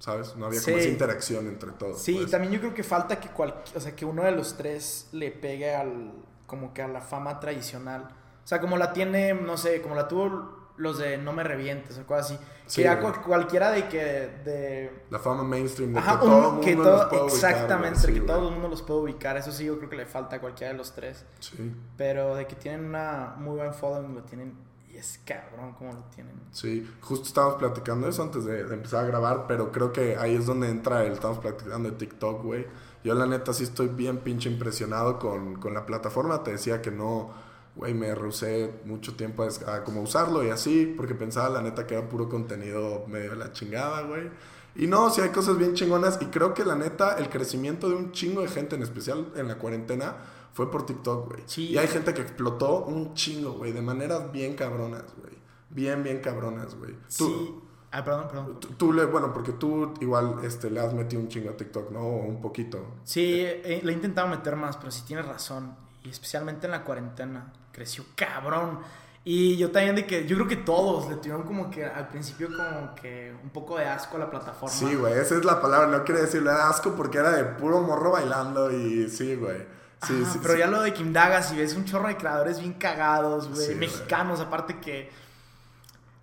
[0.00, 0.34] ¿sabes?
[0.34, 2.02] No había como esa interacción entre todos.
[2.02, 2.32] Sí, y pues.
[2.32, 5.30] también yo creo que falta que, cual, o sea, que uno de los tres le
[5.30, 6.10] pegue al,
[6.48, 8.08] como que a la fama tradicional.
[8.42, 11.96] O sea, como la tiene, no sé, como la tuvo los de No me revientes
[11.96, 12.74] o cosas así.
[12.74, 14.00] que ya cualquiera de que.
[14.44, 15.04] De...
[15.10, 18.68] La fama mainstream, de que todo el mundo los puede Exactamente, que todo el mundo
[18.68, 19.36] los puede ubicar.
[19.36, 21.24] Eso sí, yo creo que le falta a cualquiera de los tres.
[21.38, 21.72] Sí.
[21.96, 24.71] Pero de que tienen una muy buen following, lo tienen.
[25.02, 26.32] Es cabrón cómo lo tienen.
[26.52, 30.36] Sí, justo estábamos platicando eso antes de, de empezar a grabar, pero creo que ahí
[30.36, 31.14] es donde entra el.
[31.14, 32.66] Estamos platicando de TikTok, güey.
[33.02, 36.44] Yo, la neta, sí estoy bien pinche impresionado con, con la plataforma.
[36.44, 37.32] Te decía que no
[37.74, 41.94] güey, me rehusé mucho tiempo a, como usarlo y así, porque pensaba la neta que
[41.94, 44.30] era puro contenido medio de la chingada, güey.
[44.76, 47.96] Y no, sí hay cosas bien chingonas y creo que la neta el crecimiento de
[47.96, 50.16] un chingo de gente, en especial en la cuarentena,
[50.52, 51.42] fue por TikTok, güey.
[51.56, 55.32] Y hay gente que explotó un chingo, güey, de maneras bien cabronas, güey.
[55.70, 56.94] Bien, bien cabronas, güey.
[57.08, 57.54] Sí.
[57.90, 58.60] Ah, perdón, perdón.
[58.78, 62.06] Tú, le, bueno, porque tú igual este, le has metido un chingo a TikTok, ¿no?
[62.06, 62.96] Un poquito.
[63.04, 65.74] Sí, le he intentado meter más, pero sí tienes razón.
[66.02, 68.80] Y especialmente en la cuarentena creció cabrón.
[69.24, 72.48] Y yo también de que, yo creo que todos le tuvieron como que al principio
[72.48, 74.74] como que un poco de asco a la plataforma.
[74.74, 78.12] Sí, güey, esa es la palabra, no quiere decirle asco porque era de puro morro
[78.12, 79.64] bailando y sí, güey.
[80.06, 82.74] Sí, sí, pero ya lo de que indagas y ves un chorro de creadores bien
[82.74, 85.10] cagados, güey, mexicanos, aparte que...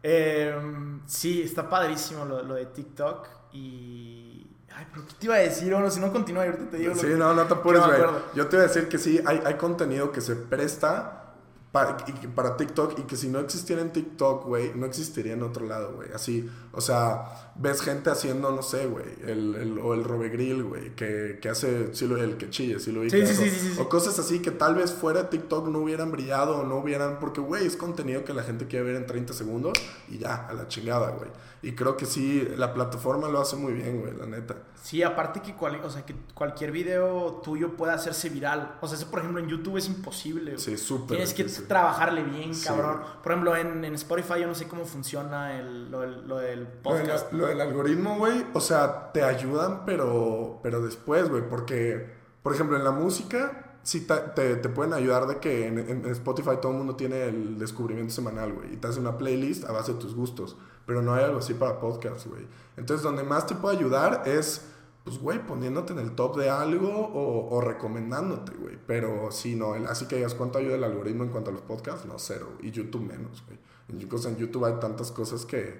[0.01, 4.47] Em, sí, está padrísimo lo, lo de TikTok y...
[4.75, 5.73] Ay, pero ¿qué te iba a decir?
[5.73, 6.95] Bueno, si no continúa, ahorita te digo.
[6.95, 7.99] Sí, no, no te apures, güey.
[8.35, 11.28] Yo te iba a decir que sí, hay, hay contenido que se presta
[11.71, 11.97] para,
[12.33, 15.93] para TikTok y que si no existiera en TikTok, güey, no existiría en otro lado,
[15.93, 16.11] güey.
[16.13, 20.63] Así, o sea, ves gente haciendo, no sé, güey, el, el, o el Robe Grill,
[20.63, 23.87] güey, que, que hace, sí, lo, el que chille, sí lo sí, sí, sí, O
[23.87, 27.39] cosas así que tal vez fuera de TikTok no hubieran brillado o no hubieran, porque,
[27.39, 29.73] güey, es contenido que la gente quiere ver en 30 segundos
[30.09, 31.29] y ya, a la chingada, güey.
[31.61, 34.55] Y creo que sí, la plataforma lo hace muy bien, güey, la neta.
[34.81, 38.77] Sí, aparte que, o sea, que cualquier video tuyo puede hacerse viral.
[38.79, 40.57] O sea, eso, por ejemplo, en YouTube es imposible.
[40.57, 41.17] Sí, súper.
[41.17, 43.01] Tienes que trabajarle bien, cabrón.
[43.21, 47.33] Por ejemplo, en, en, Spotify yo no sé cómo funciona el, lo, lo, del podcast.
[47.33, 52.09] Lo, del algoritmo, güey, o sea, te ayudan, pero, pero después, güey, porque,
[52.41, 56.51] por ejemplo, en la música sí te, te, pueden ayudar de que en, en, Spotify
[56.61, 59.93] todo el mundo tiene el descubrimiento semanal, güey, y te hace una playlist a base
[59.93, 60.55] de tus gustos
[60.89, 62.47] pero no hay algo así para podcast, güey.
[62.75, 64.65] Entonces, donde más te puede ayudar es,
[65.03, 68.75] pues, güey, poniéndote en el top de algo o, o recomendándote, güey.
[68.87, 72.07] Pero sí, no, así que digas cuánto ayuda el algoritmo en cuanto a los podcasts,
[72.07, 72.53] no, cero.
[72.63, 73.59] Y YouTube menos, güey.
[73.87, 75.79] En, en YouTube hay tantas cosas que,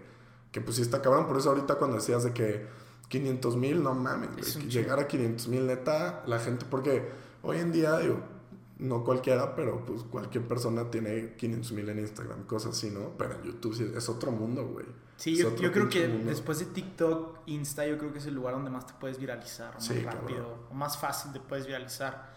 [0.52, 1.26] que pues sí está cabrón.
[1.26, 2.68] Por eso ahorita cuando decías de que
[3.08, 4.70] 500 mil, no mames, güey.
[4.70, 7.10] Llegar a 500 mil, neta, la gente, porque
[7.42, 8.20] hoy en día, digo,
[8.80, 13.12] no cualquiera, pero pues cualquier persona tiene 500 mil en Instagram, cosas así, ¿no?
[13.18, 14.86] Pero en YouTube es otro mundo, güey.
[15.18, 18.72] Sí, yo, creo que después de TikTok, Insta, yo creo que es el lugar donde
[18.72, 22.30] más te puedes viralizar, más rápido, o más fácil te puedes viralizar.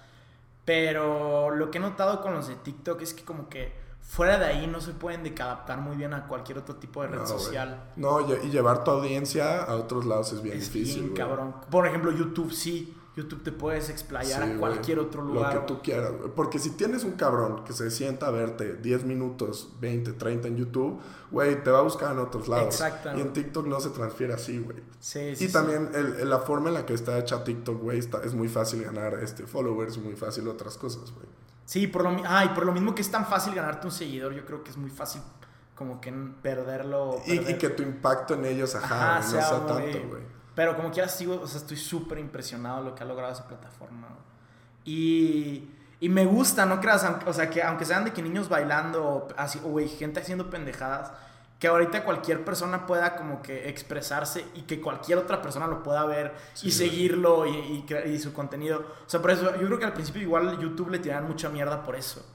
[0.65, 4.47] Pero lo que he notado con los de TikTok es que como que fuera de
[4.47, 7.93] ahí no se pueden adaptar muy bien a cualquier otro tipo de red social.
[7.95, 11.03] No, y llevar tu audiencia a otros lados es bien difícil.
[11.03, 11.55] Bien, cabrón.
[11.71, 15.55] Por ejemplo, YouTube sí YouTube te puedes explayar a cualquier otro lugar.
[15.55, 19.05] Lo que tú quieras, Porque si tienes un cabrón que se sienta a verte 10
[19.05, 20.99] minutos, 20, 30 en YouTube,
[21.31, 22.75] güey, te va a buscar en otros lados.
[22.75, 23.11] Exacto.
[23.17, 24.79] Y en TikTok no se transfiere así, güey.
[24.99, 25.45] Sí, sí.
[25.45, 28.83] Y también el, la forma en la que está hecha TikTok, güey, es muy fácil
[28.83, 31.27] ganar este, followers, muy fácil otras cosas, güey.
[31.67, 34.33] Sí, por lo, ah, y por lo mismo que es tan fácil ganarte un seguidor,
[34.33, 35.23] yo creo que es muy fácil
[35.75, 37.21] como que perderlo.
[37.27, 40.42] Y, que tu impacto en ellos, ajá, no sea tanto, güey.
[40.55, 43.49] Pero como quieras, sigo, o sea, estoy súper impresionado de lo que ha logrado esa
[43.49, 44.09] plataforma.
[44.85, 49.29] Y, y me gusta, no creas, o sea, que aunque sean de que niños bailando,
[49.37, 51.13] así, o gente haciendo pendejadas,
[51.63, 56.05] que ahorita cualquier persona pueda como que expresarse y que cualquier otra persona lo pueda
[56.05, 58.81] ver y seguirlo y, y, su contenido.
[59.07, 61.85] O sea, por eso yo creo que al principio igual YouTube le tiraban mucha mierda
[61.85, 62.27] por eso.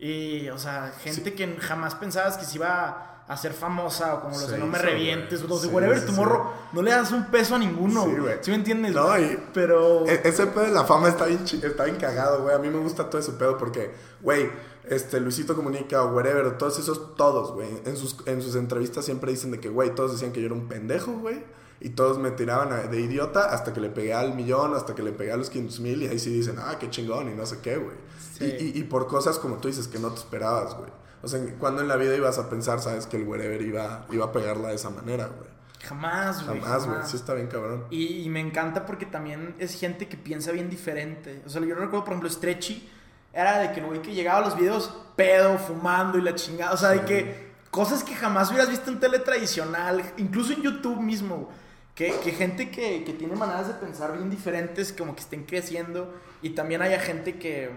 [0.00, 4.34] Y, o sea, gente que jamás pensabas que se iba a ser famosa o como
[4.34, 6.82] los Sí, de No Me sí, Revientes o los de Sí, Whatever sí, Tomorrow, no
[6.82, 8.04] le das un peso a ninguno.
[8.04, 8.34] Sí, güey.
[8.40, 8.94] ¿Sí me entiendes?
[8.94, 10.06] No, y- Pero...
[10.06, 12.54] E- Ese pedo de la fama está bien, está bien cagado, güey.
[12.54, 14.50] A mí me gusta todo ese pedo porque, güey,
[14.84, 17.68] este, Luisito Comunica o whatever, todos esos, todos, güey.
[17.84, 20.54] En sus, en sus entrevistas siempre dicen de que, güey, todos decían que yo era
[20.54, 21.44] un pendejo, güey.
[21.80, 25.10] Y todos me tiraban de idiota hasta que le pegué al millón, hasta que le
[25.10, 26.02] pegué a los 500 mil.
[26.02, 27.96] Y ahí sí dicen, ah, qué chingón y no sé qué, güey.
[28.38, 28.44] Sí.
[28.44, 30.90] Y, y- y por cosas como tú dices que no te esperabas, güey.
[31.22, 34.24] O sea, cuando en la vida ibas a pensar, sabes, que el wherever iba, iba
[34.26, 35.50] a pegarla de esa manera, güey.
[35.82, 36.60] Jamás, güey.
[36.60, 36.98] Jamás, güey.
[37.04, 37.86] Sí está bien cabrón.
[37.90, 41.42] Y, y me encanta porque también es gente que piensa bien diferente.
[41.46, 42.88] O sea, yo recuerdo, por ejemplo, Stretchy
[43.32, 46.72] era de que el güey que llegaba a los videos pedo, fumando y la chingada.
[46.72, 51.00] O sea, de que cosas que jamás hubieras visto en tele tradicional, incluso en YouTube
[51.00, 51.50] mismo.
[51.94, 56.14] Que, que gente que, que tiene maneras de pensar bien diferentes, como que estén creciendo.
[56.42, 57.70] Y también haya gente que,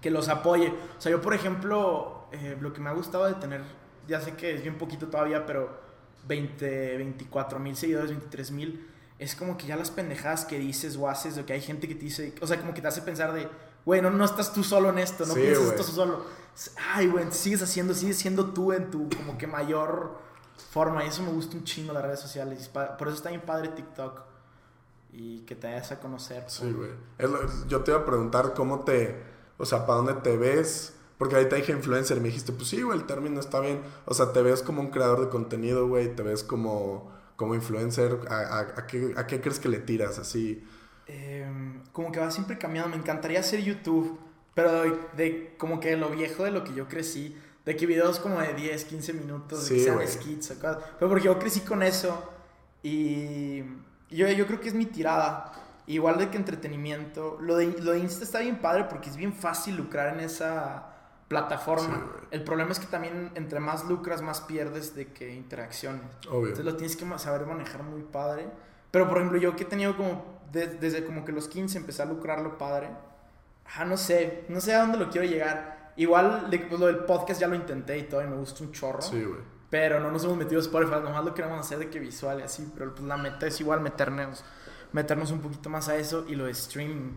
[0.00, 0.68] que los apoye.
[0.68, 3.62] O sea, yo, por ejemplo, eh, lo que me ha gustado de tener,
[4.06, 5.80] ya sé que es bien poquito todavía, pero
[6.26, 11.08] 20, 24 mil seguidores, 23 mil, es como que ya las pendejadas que dices o
[11.08, 13.32] haces, o que hay gente que te dice, o sea, como que te hace pensar
[13.32, 13.48] de,
[13.84, 16.24] güey, no, no estás tú solo en esto, no Sí, piensas esto solo.
[16.94, 20.18] Ay, güey, sigues haciendo, sigues siendo tú en tu como que mayor
[20.70, 21.04] forma.
[21.04, 22.68] Y eso me gusta un chingo las redes sociales.
[22.68, 24.22] Por eso está bien padre TikTok.
[25.12, 26.44] Y que te vayas a conocer.
[26.48, 26.90] Sí, güey.
[27.68, 29.22] Yo te iba a preguntar cómo te.
[29.56, 30.94] O sea, ¿para dónde te ves?
[31.18, 33.80] Porque ahorita dije influencer y me dijiste, pues sí, güey, el término está bien.
[34.04, 36.14] O sea, te ves como un creador de contenido, güey.
[36.14, 38.20] Te ves como, como influencer.
[38.30, 40.20] ¿A, a, a qué, ¿A qué crees que le tiras?
[40.20, 40.64] Así.
[41.08, 42.90] Em, como que va siempre cambiando.
[42.90, 44.16] Me encantaría hacer YouTube,
[44.54, 47.36] pero de, de como que lo viejo de lo que yo crecí.
[47.64, 50.78] De que videos como de 10, 15 minutos, de Sí, que sean skits o cosas.
[51.00, 52.32] Pero porque yo crecí con eso
[52.82, 53.58] y
[54.08, 55.52] yo, yo creo que es mi tirada.
[55.88, 57.38] Igual de que entretenimiento.
[57.40, 60.97] Lo de, lo de Insta está bien padre porque es bien fácil lucrar en esa
[61.28, 61.94] plataforma.
[62.20, 62.26] Sí.
[62.30, 66.02] El problema es que también entre más lucras, más pierdes de que interacciones.
[66.28, 66.48] Obvio.
[66.48, 68.48] Entonces lo tienes que saber manejar muy padre.
[68.90, 72.02] Pero por ejemplo, yo que he tenido como de- desde como que los 15 empecé
[72.02, 72.88] a lucrarlo padre.
[73.76, 75.92] Ah, no sé, no sé a dónde lo quiero llegar.
[75.96, 79.02] Igual pues, lo del podcast ya lo intenté y todo y me gusta un chorro.
[79.02, 79.40] Sí, güey.
[79.68, 82.42] Pero no nos hemos metido a Spotify, nomás lo queremos hacer de que visual y
[82.44, 82.72] así.
[82.74, 84.42] Pero pues la meta es igual meternos,
[84.92, 87.12] meternos un poquito más a eso y lo de streaming.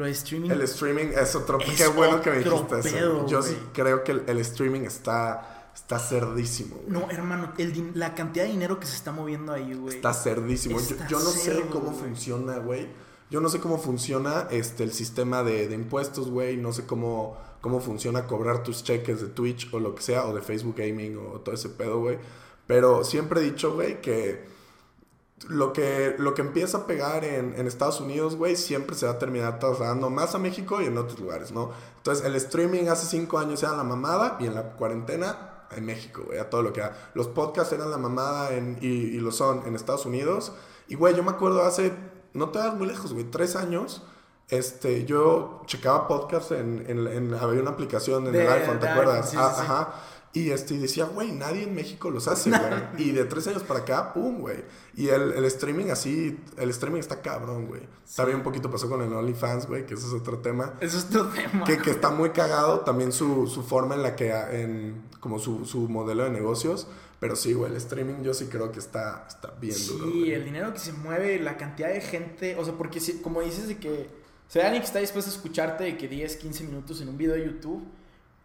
[0.00, 0.50] Lo de streaming.
[0.50, 1.60] El streaming es otro.
[1.60, 3.26] Es qué bueno que me dijiste eso.
[3.26, 6.88] Yo sí creo que el, el streaming está, está cerdísimo, güey.
[6.88, 9.96] No, hermano, el la cantidad de dinero que se está moviendo ahí, güey.
[9.96, 10.78] Está cerdísimo.
[10.78, 11.98] Yo, Está yo no sé cómo güey.
[11.98, 12.88] funciona, güey.
[13.30, 16.56] Yo no sé cómo funciona este, el sistema de, de impuestos, güey.
[16.56, 20.34] No sé cómo, cómo funciona cobrar tus cheques de Twitch o lo que sea, o
[20.34, 22.16] de Facebook Gaming o todo ese pedo, güey.
[22.66, 24.46] Pero siempre he dicho, güey, que
[25.48, 29.12] lo que, lo que empieza a pegar en, en Estados Unidos, güey, siempre se va
[29.12, 31.70] a terminar trasladando más a México y en otros lugares, ¿no?
[31.96, 36.22] Entonces, el streaming hace cinco años era la mamada y en la cuarentena en México,
[36.26, 36.96] güey, a todo lo que da.
[37.14, 40.52] Los podcasts eran la mamada en- y, y lo son en Estados Unidos.
[40.88, 41.92] Y, güey, yo me acuerdo hace,
[42.34, 44.02] no te vas muy lejos, güey, tres años.
[44.48, 48.88] Este, yo checaba podcasts en, en, en- había una aplicación en De- el iPhone, ¿te
[48.88, 49.14] acuerdas?
[49.16, 49.66] iPhone, sí, Ah, sí, sí.
[49.70, 49.94] Ajá.
[50.32, 52.50] Y este, y decía, güey, nadie en México los hace,
[52.96, 53.08] güey.
[53.08, 54.58] y de tres años para acá, pum, güey.
[54.94, 57.82] Y el, el streaming así, el streaming está cabrón, güey.
[58.14, 60.74] También un poquito pasó con el OnlyFans, güey, que ese es otro tema.
[60.80, 61.64] Eso es otro tema.
[61.64, 65.64] Que, que está muy cagado también su, su forma en la que, en, como su,
[65.64, 66.86] su modelo de negocios.
[67.18, 70.06] Pero sí, güey, el streaming yo sí creo que está, está bien duro.
[70.10, 73.42] Sí, el dinero que se mueve, la cantidad de gente, o sea, porque si- como
[73.42, 74.08] dices de que,
[74.48, 77.18] o sea, alguien que está dispuesto a escucharte de que 10, 15 minutos en un
[77.18, 77.82] video de YouTube,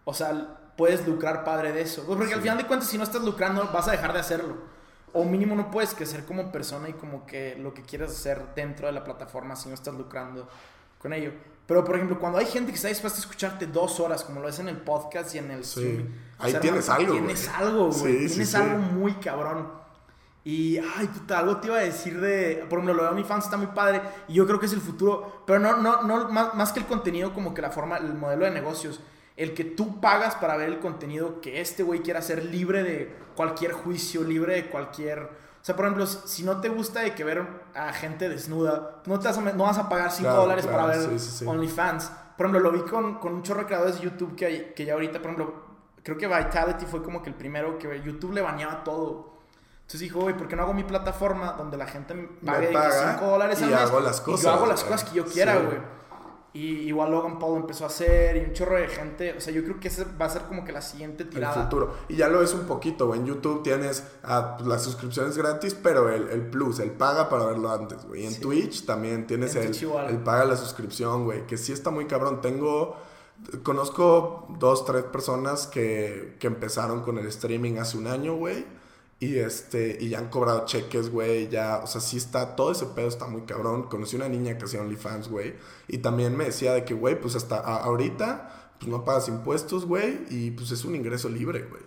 [0.03, 2.03] o sea, puedes lucrar padre de eso.
[2.05, 2.41] Porque al Sí.
[2.43, 4.55] final de cuentas, si no estás lucrando, vas a dejar de hacerlo.
[5.13, 8.87] O mínimo no puedes crecer como persona y como que lo que quieres hacer dentro
[8.87, 10.47] de la plataforma si no estás lucrando
[10.99, 11.31] con ello.
[11.67, 14.49] Pero, por ejemplo, cuando hay gente que está dispuesta a escucharte dos horas, como lo
[14.49, 16.05] es en el podcast y en el Sí.
[16.37, 18.19] Ahí o tienes hermano, algo, Tienes algo, güey.
[18.19, 18.55] Sí, tienes sí.
[18.57, 19.71] algo muy cabrón.
[20.43, 22.65] Y, ay, puta, algo te iba a decir de.
[22.69, 23.99] Por ejemplo, lo de OnlyFans está muy padre.
[24.27, 25.41] Y yo creo que es el futuro.
[25.47, 28.45] Pero no, no, no, más, más que el contenido, como que la forma, el modelo
[28.45, 28.99] de negocios.
[29.37, 33.15] El que tú pagas para ver el contenido que este güey quiera hacer libre de
[33.35, 35.19] cualquier juicio, libre de cualquier.
[35.23, 39.19] O sea, por ejemplo, si no te gusta de que ver a gente desnuda, no,
[39.19, 41.37] te vas, a, no vas a pagar 5 Claro, dólares claro, para ver sí, sí,
[41.39, 41.45] sí.
[41.45, 42.11] OnlyFans.
[42.37, 44.85] Por ejemplo, lo vi con, con un chorro de creadores de YouTube que, hay- que
[44.85, 45.65] ya ahorita, por ejemplo,
[46.03, 49.33] creo que Vitality fue como que el primero que YouTube le baneaba todo.
[49.77, 53.13] Entonces dijo, güey, ¿por qué no hago mi plataforma donde la gente me pague paga
[53.13, 53.81] 5 dólares al y mes?
[53.81, 55.77] hago las Y cosas, yo hago las cosas que yo quiera, güey.
[56.55, 59.33] Y igual Logan Paul empezó a hacer y un chorro de gente.
[59.37, 61.63] O sea, yo creo que ese va a ser como que la siguiente el tirada.
[61.63, 61.93] futuro.
[62.09, 63.19] Y ya lo ves un poquito, güey.
[63.19, 67.45] En YouTube tienes ah, pues, las suscripciones gratis, pero el, el plus, el paga para
[67.45, 68.23] verlo antes, güey.
[68.23, 68.39] Y en Sí.
[68.39, 71.45] Twitch también tienes En el, el paga la suscripción, güey.
[71.45, 72.39] Que sí está muy cabrón.
[72.41, 72.95] Tengo,
[73.63, 78.65] Conozco dos, tres personas que, que empezaron con el streaming hace un año, güey.
[79.25, 82.85] Y este, y ya han cobrado cheques, güey, ya, o sea, sí está, todo ese
[82.85, 83.83] pedo está muy cabrón.
[83.89, 85.55] Conocí una niña que hacía OnlyFans, güey,
[85.87, 90.19] y también me decía de que, güey, pues hasta ahorita, pues no pagas impuestos, güey,
[90.29, 91.81] y pues es un ingreso libre, güey.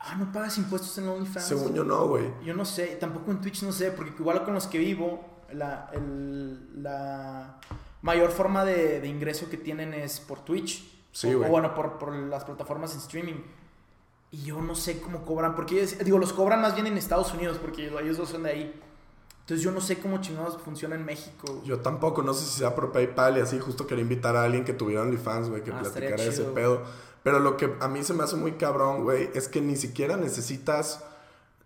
[0.00, 1.46] Ah, no pagas impuestos en OnlyFans.
[1.46, 2.24] Según yo no, güey.
[2.44, 5.90] Yo no sé, tampoco en Twitch no sé, porque igual con los que vivo, la,
[5.92, 7.60] el, la
[8.02, 10.90] mayor forma de, de, ingreso que tienen es por Twitch.
[11.12, 11.48] Sí, güey.
[11.48, 13.42] O, bueno, por, por las plataformas en streaming.
[14.32, 17.58] Y yo no sé cómo cobran, porque digo, los cobran más bien en Estados Unidos,
[17.58, 18.80] porque ellos dos son de ahí.
[19.40, 21.60] Entonces yo no sé cómo chingados funciona en México.
[21.64, 24.64] Yo tampoco, no sé si sea por PayPal y así, justo quería invitar a alguien
[24.64, 26.82] que tuviera OnlyFans, güey, que ah, platicara ese pedo.
[27.24, 30.16] Pero lo que a mí se me hace muy cabrón, güey, es que ni siquiera
[30.16, 31.02] necesitas,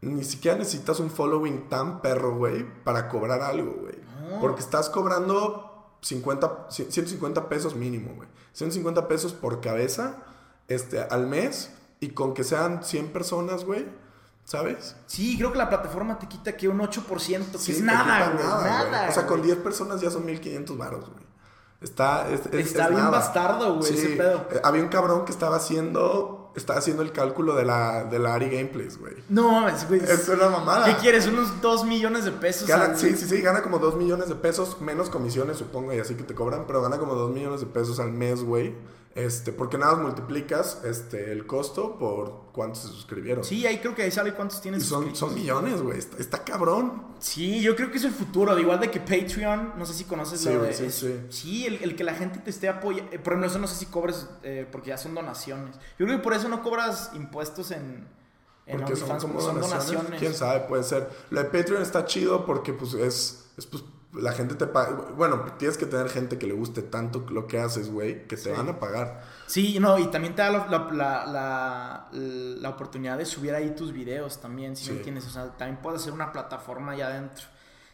[0.00, 3.96] ni siquiera necesitas un following tan perro, güey, para cobrar algo, güey.
[4.40, 8.28] Porque estás cobrando 50, 150 pesos mínimo, güey.
[8.54, 10.22] 150 pesos por cabeza
[10.68, 11.70] este, al mes
[12.04, 13.86] y con que sean 100 personas, güey,
[14.44, 14.94] ¿sabes?
[15.06, 18.44] Sí, creo que la plataforma te quita que un 8%, que es nada, güey.
[18.44, 21.24] Nada, O sea, con 10 personas ya son 1500 varos, güey.
[21.80, 24.46] Está, Está bien bastardo, güey, ese pedo.
[24.50, 28.34] Eh, había un cabrón que estaba haciendo, estaba haciendo el cálculo de la, de la
[28.34, 29.14] Ari Gameplays, güey.
[29.28, 30.00] No, es, güey.
[30.02, 30.86] Es una mamada.
[30.86, 31.26] ¿Qué quieres?
[31.26, 32.70] ¿Unos 2 millones de pesos?
[32.96, 36.22] sí, sí, sí, gana como 2 millones de pesos, menos comisiones, supongo, y así que
[36.22, 38.74] te cobran, pero gana como 2 millones de pesos al mes, güey.
[39.14, 43.44] Este, porque nada más multiplicas este, el costo por cuántos se suscribieron.
[43.44, 44.84] Sí, ahí creo que ahí sale cuántos tienes.
[44.84, 45.98] son, son millones, güey.
[45.98, 47.14] Está, cabrón.
[47.20, 48.58] Sí, yo creo que es el futuro.
[48.58, 50.72] igual de que Patreon, no sé si conoces sí, lo de.
[50.72, 51.20] Sí, sí.
[51.30, 53.12] sí el, el, que la gente te esté apoyando.
[53.12, 55.76] Eh, por ejemplo, eso no sé si cobres eh, porque ya son donaciones.
[55.96, 58.08] Yo creo que por eso no cobras impuestos en.
[58.66, 60.18] En porque son, como donaciones.
[60.18, 61.08] Quién sabe, puede ser.
[61.30, 65.10] Lo de Patreon está chido porque pues es, es pues, la gente te paga.
[65.16, 68.52] Bueno, tienes que tener gente que le guste tanto lo que haces, güey, que te
[68.52, 69.22] van a pagar.
[69.46, 74.40] Sí, no, y también te da la, la, la, oportunidad de subir ahí tus videos
[74.40, 75.26] también, si no tienes.
[75.26, 77.46] O sea, también puedes hacer una plataforma allá adentro.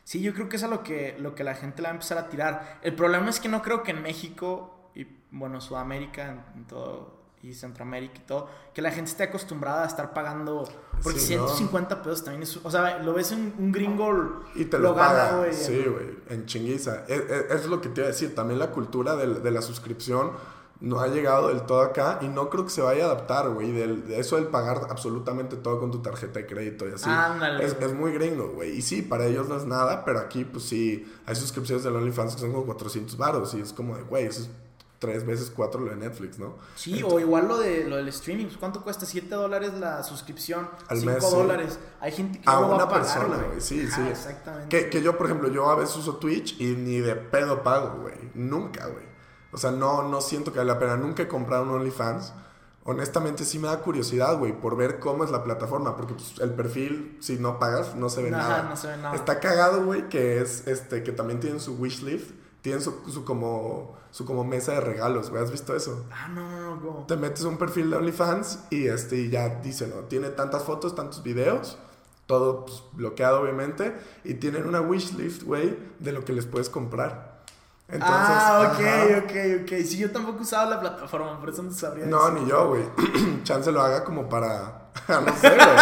[0.04, 1.94] Sí, yo creo que es a lo que, lo que la gente le va a
[1.94, 2.78] empezar a tirar.
[2.82, 7.54] El problema es que no creo que en México y, bueno, Sudamérica, en todo y
[7.54, 10.68] Centroamérica y todo, que la gente esté acostumbrada a estar pagando.
[11.02, 12.58] Porque 150 pesos también es.
[12.62, 14.44] O sea, lo ves en un gringo.
[14.54, 15.38] Y te lo, paga.
[15.38, 15.54] güey.
[15.54, 17.04] Sí, güey, en chinguiza.
[17.08, 18.34] Es, es, lo que te iba a decir.
[18.34, 20.32] También la cultura de, de, la suscripción
[20.80, 23.72] no ha llegado del todo acá y no creo que se vaya a adaptar, güey.
[23.72, 27.08] De eso del pagar absolutamente todo con tu tarjeta de crédito y así.
[27.08, 27.64] Ándale.
[27.64, 28.76] Es, es muy gringo, güey.
[28.76, 32.34] Y sí, para ellos no es nada, pero aquí, pues sí, hay suscripciones de OnlyFans
[32.34, 34.50] que son como 400 baros y es como de, güey, eso es
[35.00, 36.58] tres veces cuatro lo de Netflix, ¿no?
[36.76, 38.46] Sí, o igual lo de lo del streaming.
[38.60, 39.06] ¿Cuánto cuesta?
[39.06, 40.68] ¿7 dólares la suscripción?
[40.88, 41.78] Al 5 dólares.
[42.00, 43.60] Hay gente que a no una va a persona, güey.
[43.60, 44.02] Sí, sí.
[44.08, 44.68] Exactamente.
[44.68, 48.02] Que, que, yo, por ejemplo, yo a veces uso Twitch y ni de pedo pago,
[48.02, 48.14] güey.
[48.34, 49.06] Nunca, güey.
[49.52, 50.96] O sea, no, no siento que vale la pena.
[50.98, 52.34] Nunca he comprado un OnlyFans.
[52.84, 56.50] Honestamente sí me da curiosidad, güey, por ver cómo es la plataforma, porque pues, el
[56.50, 58.64] perfil, si no pagas, no se ve nada.
[58.64, 59.14] No se ve nada.
[59.14, 62.30] Está cagado, güey, que es, este, que también tienen su wishlist
[62.62, 65.42] tienen su, su, como, su como mesa de regalos, güey.
[65.42, 66.04] ¿Has visto eso?
[66.12, 67.06] Ah, no, no, no.
[67.06, 70.02] Te metes un perfil de OnlyFans y, este, y ya dice, ¿no?
[70.02, 71.78] Tiene tantas fotos, tantos videos,
[72.26, 73.96] todo pues, bloqueado, obviamente.
[74.24, 77.40] Y tienen una wishlist, güey, de lo que les puedes comprar.
[77.88, 79.84] Entonces, ah, ok, ok, ok.
[79.84, 82.06] Si yo tampoco usaba la plataforma, por eso no sabría.
[82.06, 82.84] No, ni yo, güey.
[83.42, 85.76] Chance lo haga como para no sé, güey.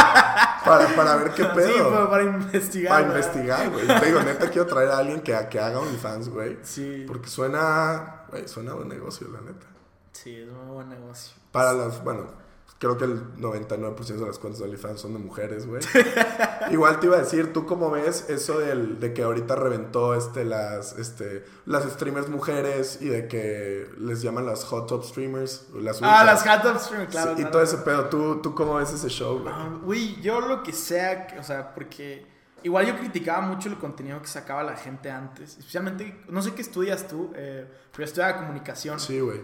[0.64, 1.68] Para, para, ver qué pedo.
[1.68, 2.92] Sí, para, investigar.
[2.92, 3.86] Para investigar, güey.
[3.86, 6.58] Te digo, neta, quiero traer a alguien que, que haga OnlyFans, güey.
[6.62, 7.04] Sí.
[7.06, 9.66] Porque suena, güey, suena buen negocio, la neta.
[10.12, 11.36] Sí, es un buen negocio.
[11.52, 12.26] Para las, bueno,
[12.78, 15.82] Creo que el 99% de las cuentas de OnlyFans son de mujeres, güey.
[16.70, 20.44] Igual te iba a decir, ¿tú cómo ves eso del, de que ahorita reventó este,
[20.44, 25.66] las, este, las streamers mujeres y de que les llaman las hot top streamers?
[25.74, 27.34] Las ah, las hot top streamers, claro.
[27.36, 29.52] y todo ese pedo, ¿tú, ¿tú cómo ves ese show, güey?
[29.52, 32.26] Ah, güey, yo lo que sea, o sea, porque
[32.62, 35.58] igual yo criticaba mucho el contenido que sacaba la gente antes.
[35.58, 39.00] Especialmente, no sé qué estudias tú, eh, pero yo estudiaba comunicación.
[39.00, 39.40] Sí, güey.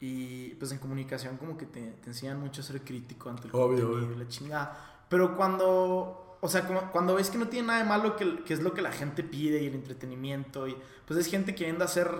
[0.00, 3.54] Y pues en comunicación como que te, te enseñan mucho a ser crítico ante el
[3.54, 5.04] Obvio, contenido la chingada.
[5.08, 8.52] Pero cuando, o sea, como, cuando ves que no tiene nada de malo que, que,
[8.52, 12.10] es lo que la gente pide y el entretenimiento, y pues es gente queriendo hacer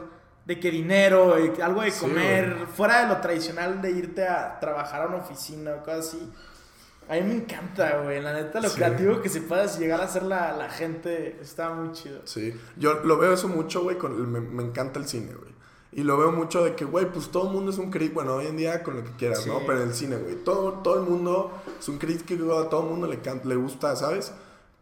[0.47, 5.03] de que dinero, y algo de comer, fuera de lo tradicional de irte a trabajar
[5.03, 6.33] a una oficina o cosas así.
[7.09, 8.21] A mí me encanta, güey.
[8.21, 11.93] La neta, lo creativo que se pueda llegar a hacer la, la, gente está muy
[11.93, 12.21] chido.
[12.25, 13.97] Sí, yo lo veo eso mucho, güey.
[13.97, 15.46] Me, me encanta el cine, güey.
[15.97, 18.17] Y lo veo mucho de que, güey, pues todo el mundo es un crítico.
[18.17, 19.61] Bueno, hoy en día con lo que quieras, ¿no?
[19.61, 20.35] Pero en el cine, güey.
[20.45, 24.31] Todo, todo el mundo es un crítico, a todo el mundo le, le gusta, ¿sabes?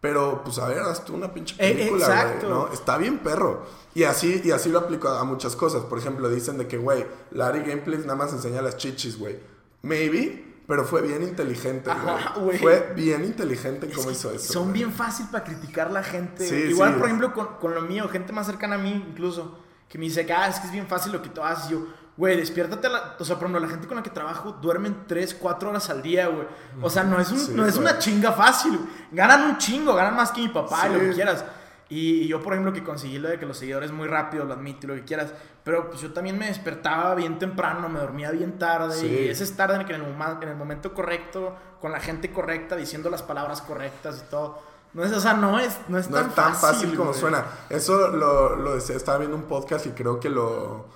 [0.00, 2.50] Pero, pues, a ver, haz tú una pinche eh, película, güey.
[2.50, 2.68] ¿no?
[2.72, 3.62] Está bien perro.
[3.94, 5.85] Y así, y así lo aplico a, muchas cosas.
[5.85, 9.38] Por ejemplo, dicen de que, güey, Larry Gameplays nada más enseña las chichis, güey.
[9.83, 11.92] Maybe, pero fue bien inteligente,
[12.40, 12.59] güey.
[12.59, 14.53] Fue bien inteligente cómo hizo eso.
[14.53, 16.68] Son bien fácil para criticar la gente.
[16.68, 19.63] Igual, por ejemplo, con, con, lo mío, gente más cercana a mí, incluso,
[19.94, 21.70] que me dice que, ah, es que es bien fácil lo que tú haces.
[21.70, 22.88] Y yo, güey, despiértate.
[22.88, 23.14] La...
[23.16, 26.02] O sea, por ejemplo, la gente con la que trabajo duermen 3, 4 horas al
[26.02, 26.48] día, güey.
[26.83, 28.76] O sea, no es, un, no es una chinga fácil.
[29.12, 31.44] Ganan un chingo, ganan más que mi papá y lo que quieras.
[31.88, 34.85] Y, yo, por ejemplo, que conseguí lo de que los seguidores muy rápido, lo admito
[34.85, 35.33] y lo que quieras.
[35.62, 39.07] Pero pues yo también me despertaba bien temprano, me dormía bien tarde.
[39.07, 40.02] Y ese es tarde en, el,
[40.42, 44.61] en el momento correcto, con la gente correcta, diciendo las palabras correctas y todo.
[44.94, 47.44] No es, o sea, no es, no es tan, fácil, como suena.
[47.68, 50.87] Eso lo, lo decía, estaba viendo un podcast y creo que lo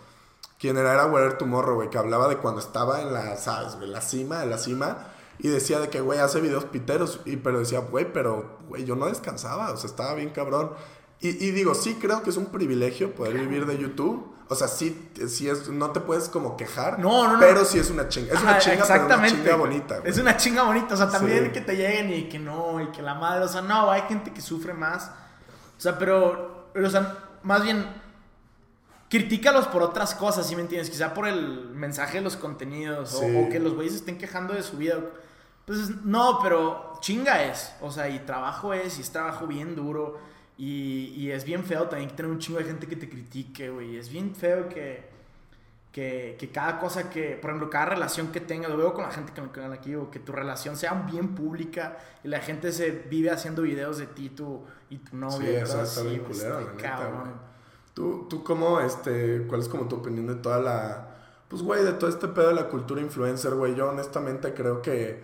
[0.58, 3.74] quien era, era Weather Tomorrow, güey, que hablaba de cuando estaba en la, ¿sabes?
[3.80, 5.06] En la cima, en la cima.
[5.38, 7.20] Y decía de que, güey, hace videos piteros.
[7.24, 9.70] Y, pero decía, güey, pero, güey, yo no descansaba.
[9.70, 10.72] O sea, estaba bien cabrón.
[11.20, 14.32] Y, y, digo, sí creo que es un privilegio poder vivir de YouTube.
[14.48, 16.98] O sea, sí, sí es, no te puedes como quejar.
[16.98, 17.40] No, no, no.
[17.40, 18.34] Pero sí es una chinga.
[18.34, 19.34] Es una chinga, exactamente.
[19.34, 20.00] una chinga bonita.
[20.04, 20.94] Es una chinga bonita.
[20.94, 23.44] O sea, también que te lleguen y que no, y que la madre.
[23.44, 25.10] O sea, no, hay gente que sufre más.
[25.76, 27.86] O sea, pero, pero o sea, más bien
[29.10, 30.90] Critícalos por otras cosas, ¿sí me entiendes?
[30.90, 34.76] Quizá por el mensaje de los contenidos o, que los güeyes estén quejando de su
[34.76, 34.98] vida.
[35.64, 37.72] Pues no, pero chinga es.
[37.80, 40.18] O sea, y trabajo es, y es trabajo bien duro.
[40.58, 43.96] Y, es bien feo también tener un chingo de gente que te critique, güey.
[43.96, 45.08] Es bien feo que,
[45.92, 49.32] que, cada cosa que, por ejemplo, cada relación que tengas, lo veo con la gente
[49.32, 52.90] que me quedan aquí, o que tu relación sea bien pública y la gente se
[52.90, 55.38] vive haciendo videos de ti tú, y tu novio.
[55.38, 56.58] Sí, eso está bien culero,
[57.94, 61.08] ¿Tú, tú cómo, este, cuál es como tu opinión de toda la,
[61.48, 63.74] pues, güey, de todo este pedo de la cultura influencer, güey?
[63.74, 65.22] Yo honestamente creo que,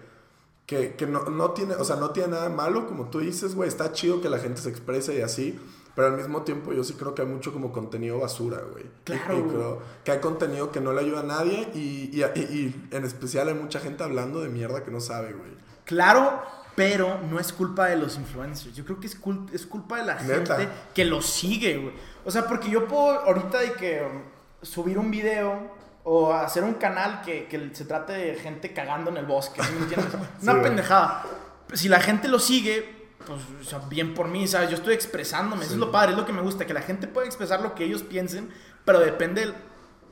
[0.67, 3.69] que, que no, no, tiene, o sea, no tiene nada malo, como tú dices, güey,
[3.69, 5.59] está chido que la gente se exprese y así,
[5.95, 8.85] pero al mismo tiempo yo sí creo que hay mucho como contenido basura, güey.
[9.05, 9.39] Claro.
[9.39, 13.05] Y, creo que hay contenido que no le ayuda a nadie y, y, y, en
[13.05, 15.53] especial hay mucha gente hablando de mierda que no sabe, güey.
[15.85, 16.43] Claro,
[16.75, 18.75] pero no es culpa de los influencers.
[18.75, 19.17] Yo creo que es,
[19.53, 21.95] es culpa de la gente que los sigue, güey.
[22.25, 24.23] O sea, porque yo puedo ahorita de que um,
[24.63, 25.71] subir un video
[26.05, 30.15] o hacer un canal que, se trate de gente cagando en el bosque, ¿me entiendes?
[30.43, 31.25] Una pendejada.
[31.73, 34.69] Si la gente lo sigue, pues o sea, bien por mí, ¿sabes?
[34.69, 37.09] Yo estoy expresándome, eso es lo padre, es lo que me gusta, que la gente
[37.09, 38.51] pueda expresar lo que ellos piensen,
[38.85, 39.55] pero depende,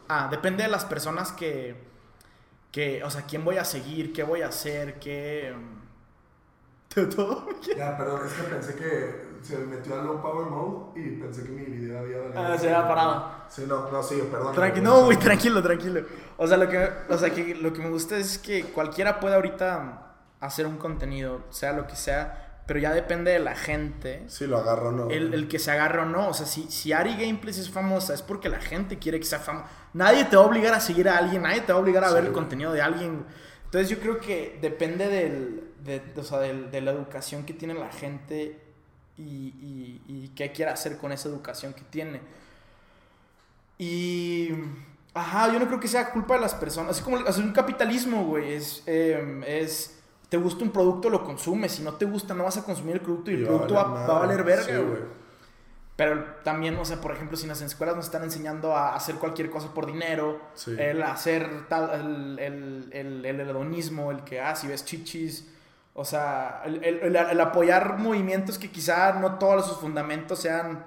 [0.08, 1.76] ah, depende de las personas que,
[2.70, 5.54] que, o sea, quién voy a seguir, qué voy a hacer, qué...
[6.94, 7.48] Um, ¿Todo?
[7.74, 11.50] Ya, perdón, es que pensé que se metió a low power mode y pensé que
[11.50, 13.30] mi video había Ah, se había parado.
[13.48, 14.54] Sí, no, no, sí, perdón.
[14.54, 16.02] Tranquilo, no, güey, tranquilo, tranquilo.
[16.36, 19.34] O sea, lo que, o sea, que lo que me gusta es que cualquiera puede
[19.34, 24.24] ahorita hacer un contenido, sea lo que sea, pero ya depende de la gente.
[24.28, 25.10] Si lo agarra o no.
[25.10, 26.28] El, el, que se agarra o no.
[26.28, 29.40] O sea, si, si Ari Gameplays es famosa, es porque la gente quiere que sea
[29.40, 29.66] famosa.
[29.92, 32.12] Nadie te va a obligar a seguir a alguien, nadie te va a obligar a
[32.12, 33.26] ver el contenido de alguien.
[33.64, 37.90] Entonces yo creo que depende del, de, o sea, de, la educación que tiene la
[37.90, 38.71] gente
[39.18, 42.20] y, y, qué quiere hacer con esa educación que tiene.
[43.78, 44.50] Y...
[45.14, 46.96] Ajá, yo no creo que sea culpa de las personas.
[46.96, 48.54] Es como es un capitalismo, güey.
[48.54, 49.98] Es, em, es,
[50.30, 51.72] te gusta un producto, lo consumes.
[51.72, 54.18] Si no te gusta, no vas a consumir el producto y, el producto va, a
[54.20, 55.22] valer verga, güey.
[55.96, 59.16] Pero también, o sea, por ejemplo, si en las escuelas nos están enseñando a hacer
[59.16, 60.40] cualquier cosa por dinero,
[60.78, 65.51] el hacer tal, el, el, el, el, hedonismo, el que, ah, si ves chichis,
[65.94, 70.86] o sea, el, el, el, apoyar movimientos que quizá no todos sus fundamentos sean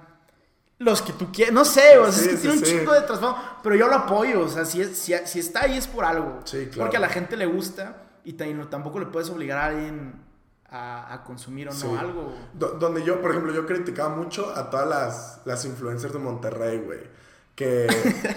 [0.78, 1.54] los que tú quieres.
[1.54, 3.38] No sé, o sea, es que tiene un chingo de trasfondo.
[3.62, 6.40] Pero yo lo apoyo, o sea, si, es, si, si está ahí es por algo.
[6.44, 6.82] Sí, claro.
[6.82, 10.24] Porque a la gente le gusta y tampoco le puedes obligar a alguien
[10.68, 12.34] a, a consumir o no algo.
[12.54, 17.16] donde yo, por ejemplo, yo criticaba mucho a todas las, las influencers de Monterrey, güey
[17.56, 17.86] que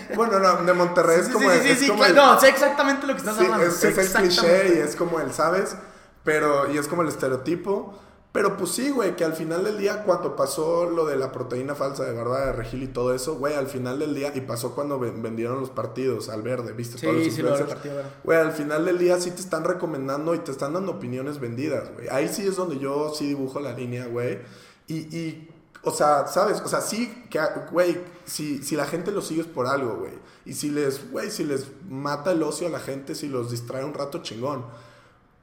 [0.15, 3.37] bueno no de Monterrey es como sí, sí, sí, no sé exactamente lo que estás
[3.37, 5.75] hablando es, es el cliché y es como el sabes
[6.23, 7.93] pero, y es como el estereotipo.
[8.31, 11.73] Pero pues sí, güey, que al final del día, cuando pasó lo de la proteína
[11.73, 14.75] falsa de Bárbara de Regil y todo eso, güey, al final del día, y pasó
[14.75, 16.99] cuando vendieron los partidos al verde, ¿viste?
[16.99, 20.35] Sí, Todos los sí, lo partido, Güey, al final del día sí te están recomendando
[20.35, 22.07] y te están dando opiniones vendidas, güey.
[22.09, 24.37] Ahí sí es donde yo sí dibujo la línea, güey.
[24.85, 25.49] Y, y,
[25.81, 26.61] o sea, ¿sabes?
[26.61, 27.39] O sea, sí, que,
[27.71, 30.13] güey, si, si la gente lo sigue es por algo, güey.
[30.45, 33.83] Y si les, güey, si les mata el ocio a la gente, si los distrae
[33.83, 34.65] un rato, chingón.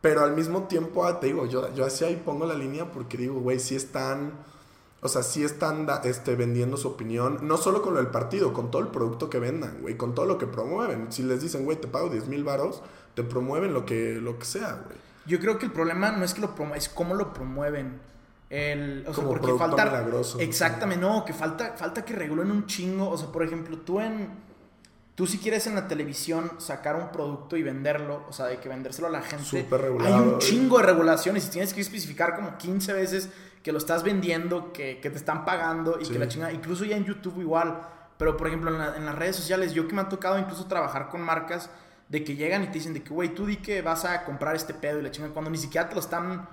[0.00, 3.16] Pero al mismo tiempo, ah, te digo, yo, yo así ahí pongo la línea porque
[3.16, 4.32] digo, güey, sí están,
[5.00, 8.82] o sea, sí están este, vendiendo su opinión, no solo con del partido, con todo
[8.82, 11.12] el producto que vendan, güey, con todo lo que promueven.
[11.12, 12.82] Si les dicen, güey, te pago 10 mil varos,
[13.14, 14.98] te promueven lo que, lo que sea, güey.
[15.26, 17.98] Yo creo que el problema no es que lo promuevan, es cómo lo promueven.
[18.48, 19.84] El, o sea, Como porque producto falta.
[19.86, 20.38] milagroso.
[20.38, 23.10] Exactamente, no, que falta, falta que regulen un chingo.
[23.10, 24.45] O sea, por ejemplo, tú en.
[25.16, 28.68] Tú si quieres en la televisión sacar un producto y venderlo, o sea, de que
[28.68, 30.38] vendérselo a la gente, Súper hay regulado, un güey.
[30.38, 33.30] chingo de regulaciones y tienes que especificar como 15 veces
[33.62, 36.12] que lo estás vendiendo, que, que te están pagando y Sí.
[36.12, 37.80] que la chingada, incluso ya en YouTube igual,
[38.18, 40.66] pero por ejemplo en, la- en las redes sociales, yo que me ha tocado incluso
[40.66, 41.70] trabajar con marcas
[42.10, 44.54] de que llegan y te dicen de que, güey, tú di que vas a comprar
[44.54, 46.46] este pedo y la chingada, cuando ni siquiera te lo están...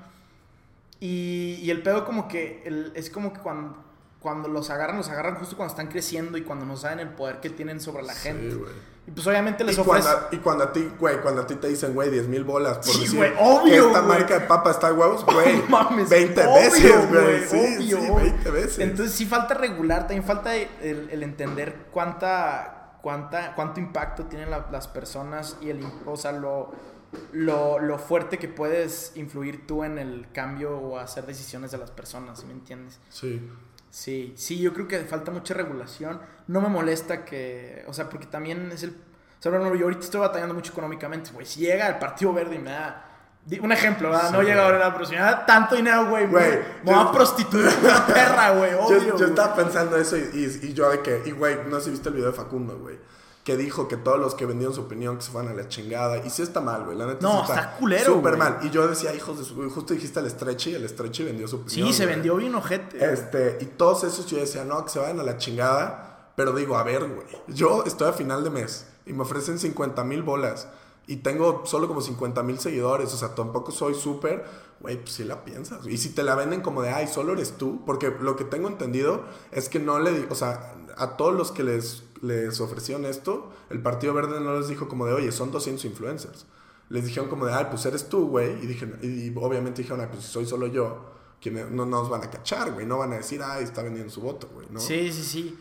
[0.99, 3.78] Y, y el pedo como que, el- es como que cuando,
[4.24, 7.41] cuando los agarran, los agarran justo cuando están creciendo y cuando no saben el poder
[7.41, 8.51] que tienen sobre la gente.
[8.53, 8.71] Sí, güey.
[9.05, 10.13] Y pues obviamente les ofrecen...
[10.32, 12.86] y cuando a ti, güey, cuando a ti te dicen, güey, 10 mil bolas por
[12.86, 16.53] Sí, decir obvio, que esta marca de papa está huevos, güey, No mames, 20 obvio,
[16.55, 17.43] veces, güey.
[17.45, 18.15] Sí, obvio, sí, obvio.
[18.15, 18.80] 20 veces.
[18.80, 24.67] Entonces sí falta regular, también falta el, el entender cuánta, cuánta, cuánto impacto tienen la-
[24.71, 26.71] las personas y el, o sea, lo,
[27.34, 31.91] lo, lo fuerte que puedes influir tú en el cambio o hacer decisiones de las
[31.91, 32.99] personas, ¿sí me entiendes?
[33.09, 33.49] sí.
[33.93, 36.19] Sí, sí, yo creo que falta mucha regulación.
[36.47, 38.89] No me molesta que, o sea, porque también es el...
[38.89, 38.93] O
[39.39, 41.45] sea, yo ahorita estoy batallando mucho económicamente, güey.
[41.45, 43.05] Si llega el Partido Verde y me da...
[43.61, 44.29] Un ejemplo, ¿verdad?
[44.29, 46.49] Sí, no llega ahora me da tanto dinero, güey, Güey,
[46.83, 48.99] me, yo- a prostituir una perra, güey, Yo, obvio.
[49.05, 49.29] yo güey.
[49.29, 52.09] estaba pensando eso y, y- y yo de que, y güey, no sé si viste
[52.09, 52.97] el video de Facundo, güey.
[53.43, 56.25] Que dijo que todos los que vendieron su opinión que se fueran a la chingada.
[56.25, 56.97] Y sí está mal, güey.
[56.97, 58.59] La neta No, sí está culero, Súper mal.
[58.63, 59.69] Y yo decía, hijos de su.
[59.69, 61.89] Justo dijiste el Stretchy y el Stretchy vendió su opinión.
[61.89, 62.15] Sí, se güey.
[62.15, 63.13] vendió bien ojete.
[63.13, 66.31] Este, y todos esos yo decía, no, que se vayan a la chingada.
[66.37, 67.27] Pero digo, a ver, güey.
[67.47, 70.67] Yo estoy a final de mes y me ofrecen 50 mil bolas.
[71.05, 73.13] Y tengo solo como 50 mil seguidores.
[73.13, 74.45] O sea, tampoco soy súper.
[74.79, 75.85] Güey, pues sí la piensas.
[75.85, 77.83] Y si te la venden como de, ay, solo eres tú.
[77.85, 81.63] Porque lo que tengo entendido es que no le O sea, a todos los que
[81.63, 85.84] les, les ofrecieron esto, el Partido Verde no les dijo como de, oye, son 200
[85.86, 86.45] influencers.
[86.88, 88.63] Les dijeron como de, ay, pues eres tú, güey.
[88.63, 91.11] Y, dije, y obviamente dijeron, ay, pues si soy solo yo,
[91.41, 92.86] que no nos van a cachar, güey.
[92.86, 94.80] No van a decir, ay, está vendiendo su voto, güey, ¿no?
[94.80, 95.59] Sí, sí, sí.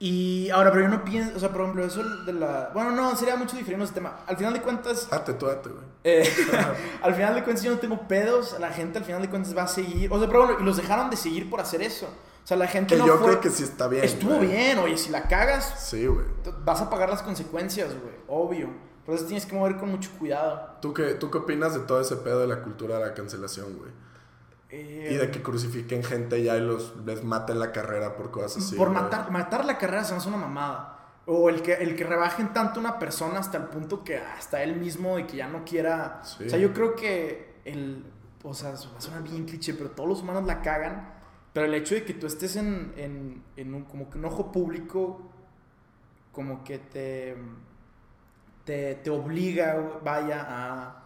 [0.00, 2.70] Y ahora, pero yo no pienso, o sea, por ejemplo, eso de la...
[2.72, 4.20] Bueno, no, sería mucho diferente ese tema.
[4.26, 5.84] Al final de cuentas, Date tú, date, güey.
[6.04, 6.32] Eh,
[7.02, 9.64] al final de cuentas yo no tengo pedos, la gente al final de cuentas va
[9.64, 12.06] a seguir, o sea, pero bueno, y los dejaron de seguir por hacer eso.
[12.48, 14.02] O sea, la gente Que no yo fue- creo que sí está bien.
[14.04, 14.46] Estuvo güey.
[14.48, 16.24] bien, oye, si la cagas, Sí, güey.
[16.64, 18.70] vas a pagar las consecuencias, güey, obvio.
[19.00, 20.78] Entonces tienes que mover con mucho cuidado.
[20.80, 23.76] ¿Tú qué, ¿Tú qué opinas de todo ese pedo de la cultura de la cancelación,
[23.76, 23.90] güey?
[24.70, 28.64] Eh, Y de que crucifiquen gente ya y los les maten la carrera por cosas
[28.64, 28.76] así.
[28.76, 29.02] por güey.
[29.02, 30.94] matar, matar la carrera se me hace una mamada.
[31.26, 34.76] O el que, el que rebajen tanto una persona hasta el punto que hasta él
[34.76, 36.22] mismo y que ya no quiera.
[36.24, 36.46] Sí.
[36.46, 38.06] O sea, yo creo que el.
[38.42, 41.17] O sea, suena bien cliché, pero todos los humanos la cagan.
[41.52, 44.52] Pero el hecho de que tú estés en, en, en un, como que un ojo
[44.52, 45.22] público,
[46.32, 47.36] como que te.
[48.64, 51.04] te, te obliga, vaya, a,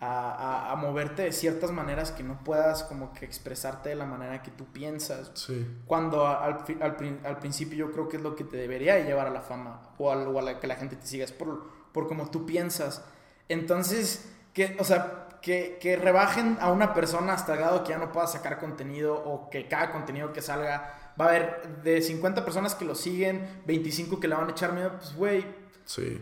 [0.00, 0.08] a,
[0.68, 4.42] a- a moverte de ciertas maneras que no puedas como que expresarte de la manera
[4.42, 5.32] que tú piensas.
[5.34, 5.66] Sí.
[5.86, 9.04] Cuando a- al, al, al principio yo creo que es lo que te debería de
[9.04, 11.32] llevar a la fama o, al- o a la que la gente te siga, es
[11.32, 13.04] por, por como tú piensas.
[13.48, 17.98] Entonces, que, o sea, que, que rebajen a una persona hasta el grado que ya
[17.98, 22.44] no pueda sacar contenido o que cada contenido que salga va a haber de 50
[22.44, 25.46] personas que lo siguen, 25 que le van a echar miedo, pues güey.
[25.84, 26.20] Sí.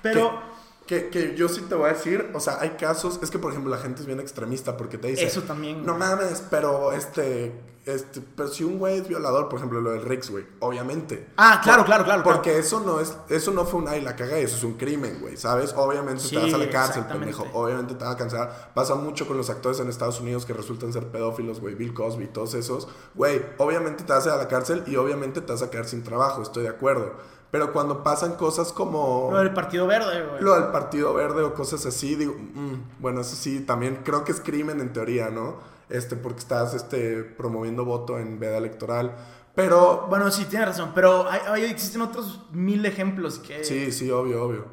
[0.00, 0.40] Pero
[0.86, 3.50] Que, que yo sí te voy a decir, o sea, hay casos, es que por
[3.50, 5.84] ejemplo la gente es bien extremista porque te dice, eso también.
[5.84, 7.52] no mames, pero este,
[7.86, 11.28] este, pero si un güey es violador, por ejemplo lo del Rix, güey, obviamente.
[11.36, 12.24] Ah, claro, claro, claro.
[12.24, 15.18] Porque eso no es, eso no fue un ay la cagué, eso es un crimen,
[15.20, 15.72] güey, ¿sabes?
[15.76, 17.46] Obviamente Sí, te vas a la cárcel, pendejo.
[17.52, 18.72] Obviamente te van a cancelar.
[18.74, 22.26] Pasa mucho con los actores en Estados Unidos que resultan ser pedófilos, güey, Bill Cosby,
[22.26, 22.88] todos esos.
[23.14, 25.86] Güey, obviamente te vas a ir a la cárcel y obviamente te vas a quedar
[25.86, 27.12] sin trabajo, estoy de acuerdo.
[27.50, 30.42] Pero cuando pasan cosas como Lo del Partido Verde, güey.
[30.42, 34.32] lo del Partido Verde o cosas así, digo, mm, bueno, eso sí, también creo que
[34.32, 35.56] es crimen en teoría, ¿no?
[35.88, 39.14] Este, porque estás este, promoviendo voto en veda electoral.
[39.54, 40.92] Pero Bueno, sí, tienes razón.
[40.94, 43.64] Pero hay, hay- existen otros mil ejemplos que.
[43.64, 44.64] Sí, sí, obvio, obvio.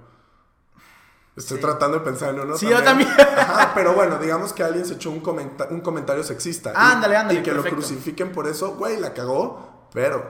[1.36, 1.61] Estoy Sí.
[1.63, 2.57] tratando de pensar en uno.
[2.57, 3.09] Sí, yo también.
[3.38, 6.71] Ajá, pero bueno, digamos que alguien se echó un, comenta- un comentario sexista.
[6.71, 7.76] y- Ándale, ándale, Y que perfecto.
[7.78, 10.24] lo crucifiquen por eso, güey, la cagó, pero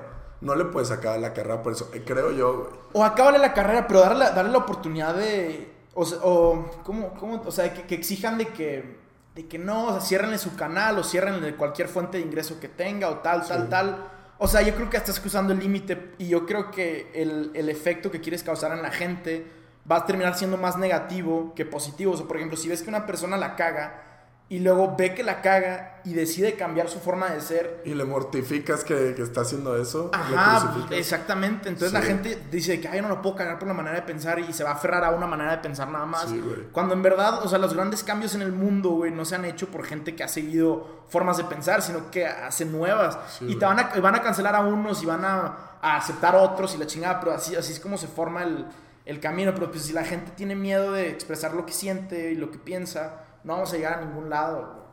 [0.43, 1.89] no le puedes sacar la carrera por eso.
[1.93, 2.69] Eh, creo yo, güey.
[2.93, 5.71] O acábale la carrera, pero darle, la- darle la oportunidad de.
[5.95, 7.41] O, sea, o ¿cómo, cómo?
[7.45, 9.01] O sea, que, que exijan de que.
[9.35, 12.67] De que no, o sea, ciérrenle su canal o ciérrenle cualquier fuente de ingreso que
[12.69, 13.67] tenga o tal, tal, Sí.
[13.69, 14.07] tal.
[14.37, 17.69] O sea, yo creo que estás cruzando el límite y yo creo que el, el
[17.69, 19.47] efecto que quieres causar en la gente
[19.89, 22.13] va a terminar siendo más negativo que positivo.
[22.13, 24.12] O sea, por ejemplo, si ves que una persona la caga
[24.49, 27.81] y luego ve que la caga y decide cambiar su forma de ser.
[27.85, 30.11] Y le mortificas que, que está haciendo eso.
[30.13, 31.69] Ajá, exactamente.
[31.69, 34.39] Entonces la gente dice que Ay, no lo puedo cagar por la manera de pensar
[34.39, 36.27] y se va a aferrar a una manera de pensar nada más.
[36.73, 39.45] Cuando en verdad, o sea, los grandes cambios en el mundo, güey, no se han
[39.45, 43.17] hecho por gente que ha seguido formas de pensar, sino que hace nuevas.
[43.41, 46.39] y te van a, van a cancelar a unos y van a, a, aceptar a
[46.39, 48.67] otros y la chingada, pero así, así es como se forma el,
[49.05, 49.53] el camino.
[49.55, 52.59] Pero pues si la gente tiene miedo de expresar lo que siente y lo que
[52.59, 54.83] piensa no vamos a llegar a ningún lado,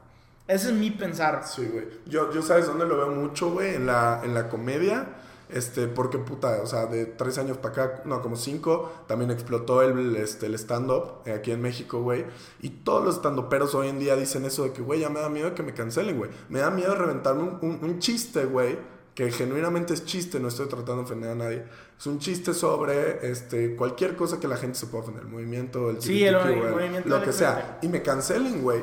[0.46, 1.46] Ese es mi pensar.
[1.46, 1.86] Sí, güey.
[2.07, 5.07] Yo, yo sabes dónde lo veo mucho, güey, en la, en la comedia.
[5.48, 9.82] Este, porque puta, o sea, de tres años para acá, no, como cinco, también explotó
[9.82, 12.24] el, este, el stand-up aquí en México, güey.
[12.61, 15.28] Y todos los stand-uperos hoy en día dicen eso de que, güey, ya me da
[15.28, 16.30] miedo que me cancelen, güey.
[16.48, 18.78] Me da miedo reventarme un, un, un chiste, güey,
[19.14, 21.64] que genuinamente es chiste, no estoy tratando de ofender a nadie.
[21.98, 25.90] Es un chiste sobre este, cualquier cosa que la gente se pueda ofender, el movimiento,
[25.90, 27.78] el, sí, el, movimiento, lo que sea.
[27.82, 28.80] Y me cancelen, güey.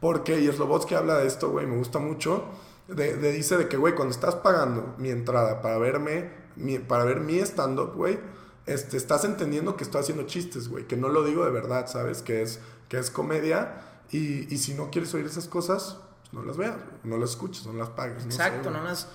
[0.00, 0.50] Porque, y
[0.86, 2.44] que habla de esto, güey, me gusta mucho.
[2.86, 6.30] De, dice de que, güey, cuando estás pagando mi entrada para verme,
[6.86, 8.18] para ver mi stand-up, güey,
[8.66, 12.22] este, estás entendiendo que estoy haciendo chistes, güey, que no lo digo de verdad, ¿sabes?
[12.22, 13.82] Que es, que es comedia.
[14.10, 17.66] Y, y si no quieres oír esas cosas, pues no las veas, no las escuches,
[17.66, 18.24] no las pagues.
[18.24, 19.08] Exacto, no las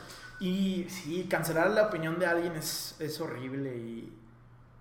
[0.43, 4.13] y sí, cancelar la opinión de alguien es, es horrible y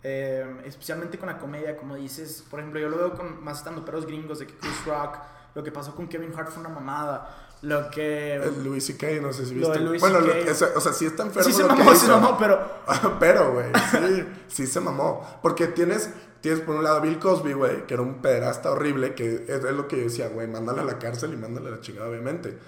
[0.02, 3.84] eh, especialmente con la comedia, como dices, por ejemplo, yo lo veo con más estando
[3.84, 5.18] peros gringos de que Chris Rock,
[5.54, 7.48] lo que pasó con Kevin Hart fue una mamada.
[7.62, 8.34] Lo que.
[8.34, 9.78] El Louis C.K., no sé si viste.
[10.00, 10.18] bueno,
[10.74, 11.48] o sea, sí está enfermo.
[11.48, 12.60] Sí se mamó, se mamó, pero.
[13.20, 15.38] pero, güey, sí, sí se mamó.
[15.42, 16.10] Porque tienes,
[16.40, 19.72] tienes por un lado Bill Cosby, güey, que era un pederasta horrible, que es, es
[19.72, 22.58] lo que yo decía, güey, mándale a la cárcel y mándale a la chingada, obviamente.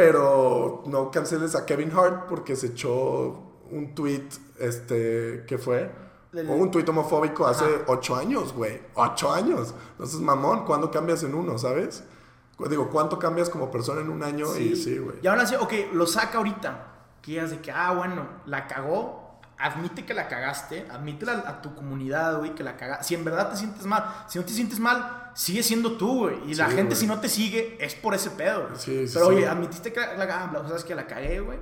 [0.00, 4.28] Pero no canceles a Kevin Hart porque se echó un tweet,
[4.58, 5.92] este, ¿qué fue?
[6.32, 8.80] O un tweet homofóbico hace ocho años, güey.
[8.94, 9.74] Ocho años.
[9.90, 12.02] Entonces, mamón, ¿cuándo cambias en uno, sabes?
[12.70, 14.56] Digo, ¿cuánto cambias como persona en un año?
[14.56, 15.16] Y sí, güey.
[15.20, 16.86] Y ahora sí, ok, lo saca ahorita.
[17.20, 21.74] Que ya de que, ah, bueno, la cagó, admite que la cagaste, admite a, tu
[21.74, 23.04] comunidad, güey, que la cagaste.
[23.04, 26.50] Si en verdad te sientes mal, si no te sientes mal, sigue siendo tú, güey.
[26.50, 28.68] Y la gente, si no te sigue, es por ese pedo.
[28.76, 31.58] Sí, sí, Pero, oye, admitiste que la, la, sabes que la cagué, güey.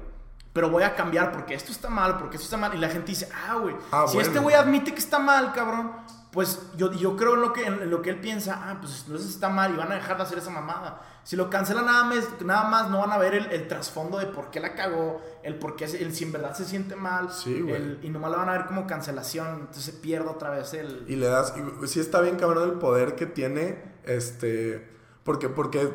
[0.52, 2.74] Pero voy a cambiar porque esto está mal, porque esto está mal.
[2.74, 5.92] Y la gente dice, ah, güey, ah, si este güey admite que está mal, cabrón,
[6.30, 9.30] pues yo, yo creo en lo, que, en lo que él piensa, ah, pues entonces
[9.30, 11.00] está mal y van a dejar de hacer esa mamada.
[11.24, 14.50] Si lo cancelan nada más, nada más no van a ver el, trasfondo de por
[14.50, 17.32] qué la cagó, el por qué, el, si en verdad se siente mal.
[17.32, 17.98] Sí, güey.
[18.02, 21.04] Y nomás lo van a ver como cancelación, entonces se pierde otra vez el...
[21.08, 24.86] Y le das, y, sí está bien cabrón el poder que tiene, este,
[25.24, 25.92] porque, porque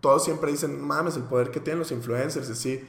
[0.00, 2.84] todos siempre dicen, mames, el poder que tienen los influencers, así.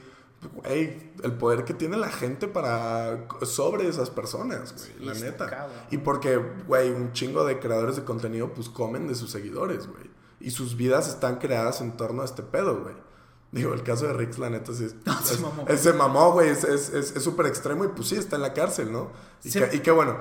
[0.54, 5.68] Güey, el poder que tiene la gente para sobre esas personas, güey, la neta.
[5.90, 6.36] y porque,
[6.66, 10.76] güey, un chingo de creadores de contenido pues comen de sus seguidores, güey y sus
[10.76, 12.94] vidas están creadas en torno a este pedo, güey.
[13.50, 14.94] Digo, el caso de Rix, la neta, sí es.
[15.24, 15.64] se mamó.
[15.68, 16.50] Ese mamó, güey.
[16.50, 19.10] Es súper extremo y pues sí, está en la cárcel, ¿no?
[19.42, 20.18] Y, qué, bueno.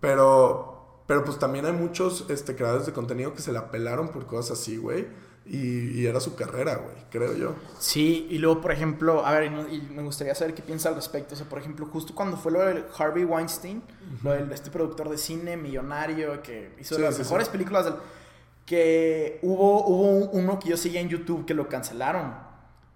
[0.00, 4.26] Pero, pero pues también hay muchos este, creadores de contenido que se la pelaron por
[4.26, 5.08] cosas así, güey.
[5.48, 7.54] Y, y, era su carrera, güey, creo yo.
[7.78, 11.34] Sí, y luego, por ejemplo, a ver, y me gustaría saber qué piensa al respecto.
[11.34, 13.80] O sea, por ejemplo, justo cuando fue lo de Harvey Weinstein,
[14.24, 17.94] lo de este productor de cine millonario que hizo las mejores películas del
[18.66, 22.34] que hubo, hubo uno que yo seguía en YouTube que lo cancelaron.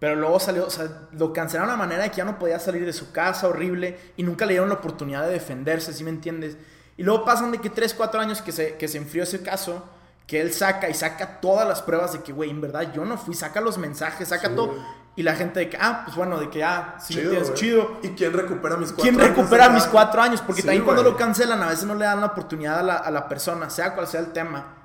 [0.01, 2.85] Pero luego salió, o sea, lo cancelaron de manera de que ya no podía salir
[2.85, 6.57] de su casa, horrible, y nunca le dieron la oportunidad de defenderse, ¿sí me entiendes?
[6.97, 9.85] Y luego pasan de que 3, 4 años que se, que se enfrió ese caso,
[10.31, 13.18] que él saca y saca todas las pruebas de que, güey, en verdad yo no
[13.18, 14.76] fui, saca los mensajes, saca todo.
[15.16, 17.55] Y la gente de que, ah, pues bueno, de que, ah, sí, chido.
[17.55, 17.99] chido.
[18.05, 20.41] ¿Y quién recupera mis cuatro ¿Quién recupera mis cuatro años?
[20.41, 23.11] Porque también cuando lo cancelan, a veces no le dan la oportunidad a la, a
[23.11, 24.76] la persona, sea cual sea el tema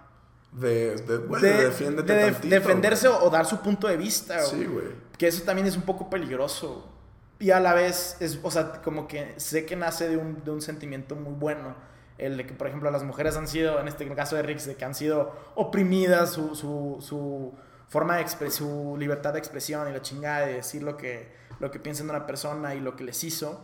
[0.51, 4.43] de, de, defenderse o, dar su punto de vista.
[4.45, 4.87] Sí, güey.
[5.15, 6.89] Que eso también es un poco peligroso.
[7.37, 10.49] Y a la vez, es, o sea, como que sé que nace de un, de
[10.49, 11.75] un sentimiento muy bueno.
[12.17, 14.75] El de que, por ejemplo, las mujeres han sido, en este caso de Rix, de
[14.75, 17.53] que han sido oprimidas, su, su, su
[17.89, 21.71] forma de expresión, su libertad de expresión y la chingada de decir lo que, lo
[21.71, 23.61] que piensan de una persona y lo que les hizo.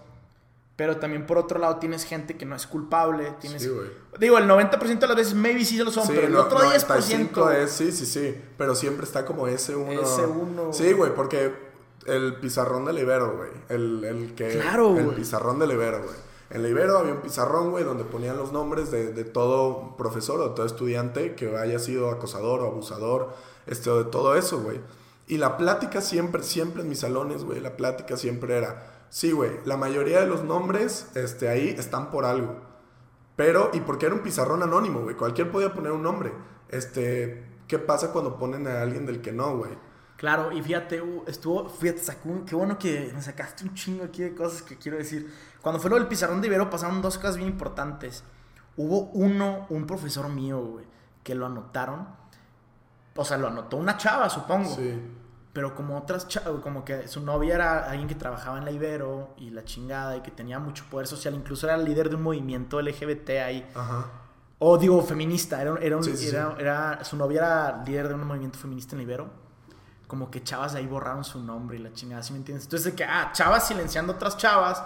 [0.76, 3.36] Pero también por otro lado tienes gente que no es culpable.
[3.40, 3.70] Tienes,
[4.20, 7.52] digo, el 90% de las veces maybe sí lo son, pero el otro 10%...
[7.54, 8.42] Es, sí, sí, sí.
[8.58, 10.02] Pero siempre está como ese uno.
[10.02, 10.74] Ese uno.
[10.74, 11.54] Sí, güey, porque
[12.08, 13.52] el pizarrón del Ibero, güey.
[13.70, 14.60] El, el que...
[14.60, 16.16] Claro, El pizarrón del Ibero, güey.
[16.52, 20.40] En el Ibero había un pizarrón, güey, donde ponían los nombres de, de, todo profesor
[20.42, 23.30] o todo estudiante que haya sido acosador o abusador,
[23.68, 24.80] este, de todo eso, güey.
[25.28, 29.52] Y la plática siempre, siempre en mis salones, güey, la plática siempre era Sí, güey.
[29.66, 32.62] La mayoría de los nombres este, ahí están por algo.
[33.36, 35.18] Pero, y porque era un pizarrón anónimo, güey.
[35.18, 36.32] Cualquier podía poner un nombre.
[36.70, 39.72] Este, ¿qué pasa cuando ponen a alguien del que no, güey?
[40.16, 44.24] Claro, y fíjate, uh, estuvo, fíjate, sacó qué bueno que me sacaste un chingo aquí
[44.24, 45.30] de cosas que quiero decir.
[45.62, 48.24] Cuando fue lo del pizarrón de Ibero pasaron dos cosas bien importantes.
[48.78, 50.86] Hubo uno, un profesor mío, güey,
[51.24, 52.08] que lo anotaron.
[53.16, 54.74] O sea, lo anotó una chava, supongo.
[54.76, 55.00] Sí.
[55.54, 59.34] Pero como otras chavas, como que su novia era alguien que trabajaba en la Ibero
[59.38, 62.80] y la chingada y que tenía mucho poder social, incluso era líder de un movimiento
[62.82, 63.70] LGBT ahí.
[63.76, 64.06] Ajá.
[64.60, 68.14] O digo, feminista, era, era, un- Sí, sí, era- era- su novia era líder de
[68.14, 69.30] un movimiento feminista en la Ibero.
[70.08, 72.66] Como que chavas de ahí borraron su nombre y la chingada, ¿sí me entiendes?
[72.66, 74.82] Entonces, de que, ah, chavas silenciando a otras chavas,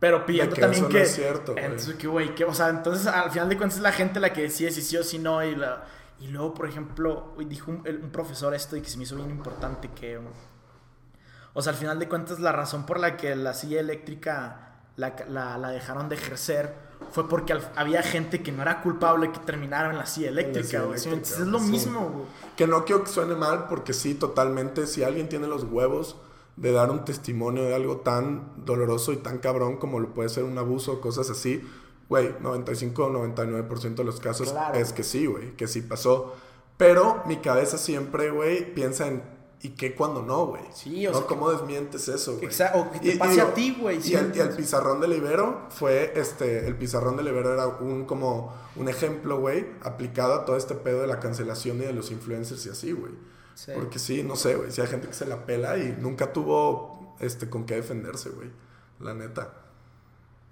[0.00, 1.02] pero pidiendo que también eso no que...
[1.02, 1.64] es cierto, güey.
[1.64, 4.32] entonces, que, güey, que, o sea, entonces al final de cuentas es la gente la
[4.32, 5.84] que decide si sí o si no y la...
[6.20, 9.30] Y luego, por ejemplo, dijo un, un profesor esto y que se me hizo bien
[9.30, 10.18] importante que...
[11.54, 15.14] O sea, al final de cuentas la razón por la que la silla eléctrica la,
[15.28, 16.74] la- la dejaron de ejercer
[17.12, 20.82] fue porque al- había gente que no era culpable que terminara en la silla eléctrica,
[20.82, 21.00] güey.
[21.00, 21.70] eléctrica, es lo sí.
[21.70, 22.24] mismo, güey.
[22.56, 24.86] Que no quiero que suene mal, porque sí, totalmente.
[24.86, 26.16] Si alguien tiene los huevos
[26.60, 30.44] de dar un testimonio de algo tan doloroso y tan cabrón como lo puede ser
[30.44, 31.62] un abuso o cosas así,
[32.08, 34.78] güey, 95 o 99% de los casos Claro.
[34.78, 36.34] es que sí, güey, que sí pasó.
[36.76, 39.22] Pero mi cabeza siempre, güey, piensa en.
[39.60, 40.62] ¿Y qué cuando no, güey?
[40.72, 41.18] Sí, o ¿No?
[41.18, 42.44] sea, ¿Cómo desmientes eso, güey?
[42.44, 45.14] Exacto, o que te pase a ti, güey, Y, el, y el entonces- pizarrón del
[45.14, 50.44] Ibero fue, este, el pizarrón del Ibero era un, como, un ejemplo, güey, aplicado a
[50.44, 53.12] todo este pedo de la cancelación y de los influencers y así, güey.
[53.58, 53.72] Sí.
[53.74, 57.16] Porque sí, no sé, güey, si hay gente que se la pela y nunca tuvo,
[57.18, 58.50] este, con qué defenderse, güey.
[59.00, 59.52] La neta.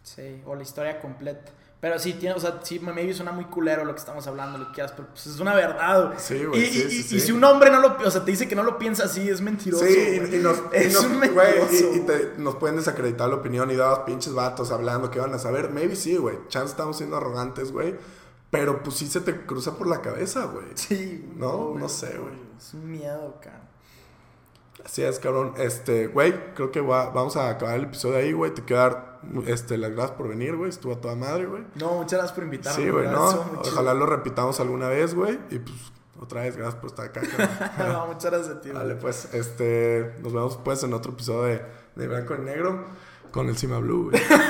[0.02, 1.52] Sí, o la historia completa.
[1.80, 4.66] Pero sí, tiene, o sea, sí, maybe suena muy culero lo que estamos hablando, lo
[4.68, 6.18] que quieras, pero pues es una verdad, güey.
[6.18, 8.30] Sí, güey, Y, sí, y- sí, y si un hombre no lo, o sea, te
[8.32, 9.84] dice que no lo piensa así, es mentiroso.
[9.84, 11.30] Sí, y, nos, es nos- un güey,
[11.60, 11.94] mentiroso.
[11.94, 15.32] y- y te- nos pueden desacreditar la opinión y dados pinches vatos hablando que van
[15.34, 15.70] a saber.
[15.70, 16.38] Maybe sí, güey.
[16.48, 17.94] Chance estamos siendo arrogantes, güey.
[18.50, 20.66] Pero pues sí se te cruza por la cabeza, güey.
[20.74, 22.45] Sí, No, no sé, güey.
[22.56, 23.62] Es un miedo, cara.
[24.84, 25.54] Así es, cabrón.
[25.56, 28.52] Este, güey, creo que va- vamos a acabar el episodio ahí, güey.
[28.52, 30.68] Te quiero dar este, las gracias por venir, güey.
[30.70, 31.64] Estuvo a toda madre, güey.
[31.76, 32.84] No, muchas gracias por invitarme.
[32.84, 33.24] Sí, güey, ¿no?
[33.60, 35.38] Ojalá lo repitamos alguna vez, güey.
[35.50, 35.76] Y pues,
[36.20, 37.20] otra vez, gracias por estar acá,
[37.76, 37.92] cabrón.
[37.92, 38.70] no, muchas gracias a ti.
[38.70, 41.62] Vale, pues, este, nos vemos pues en otro episodio de,
[41.96, 42.84] de Blanco y Negro
[43.32, 44.22] con el Cima Blue, güey.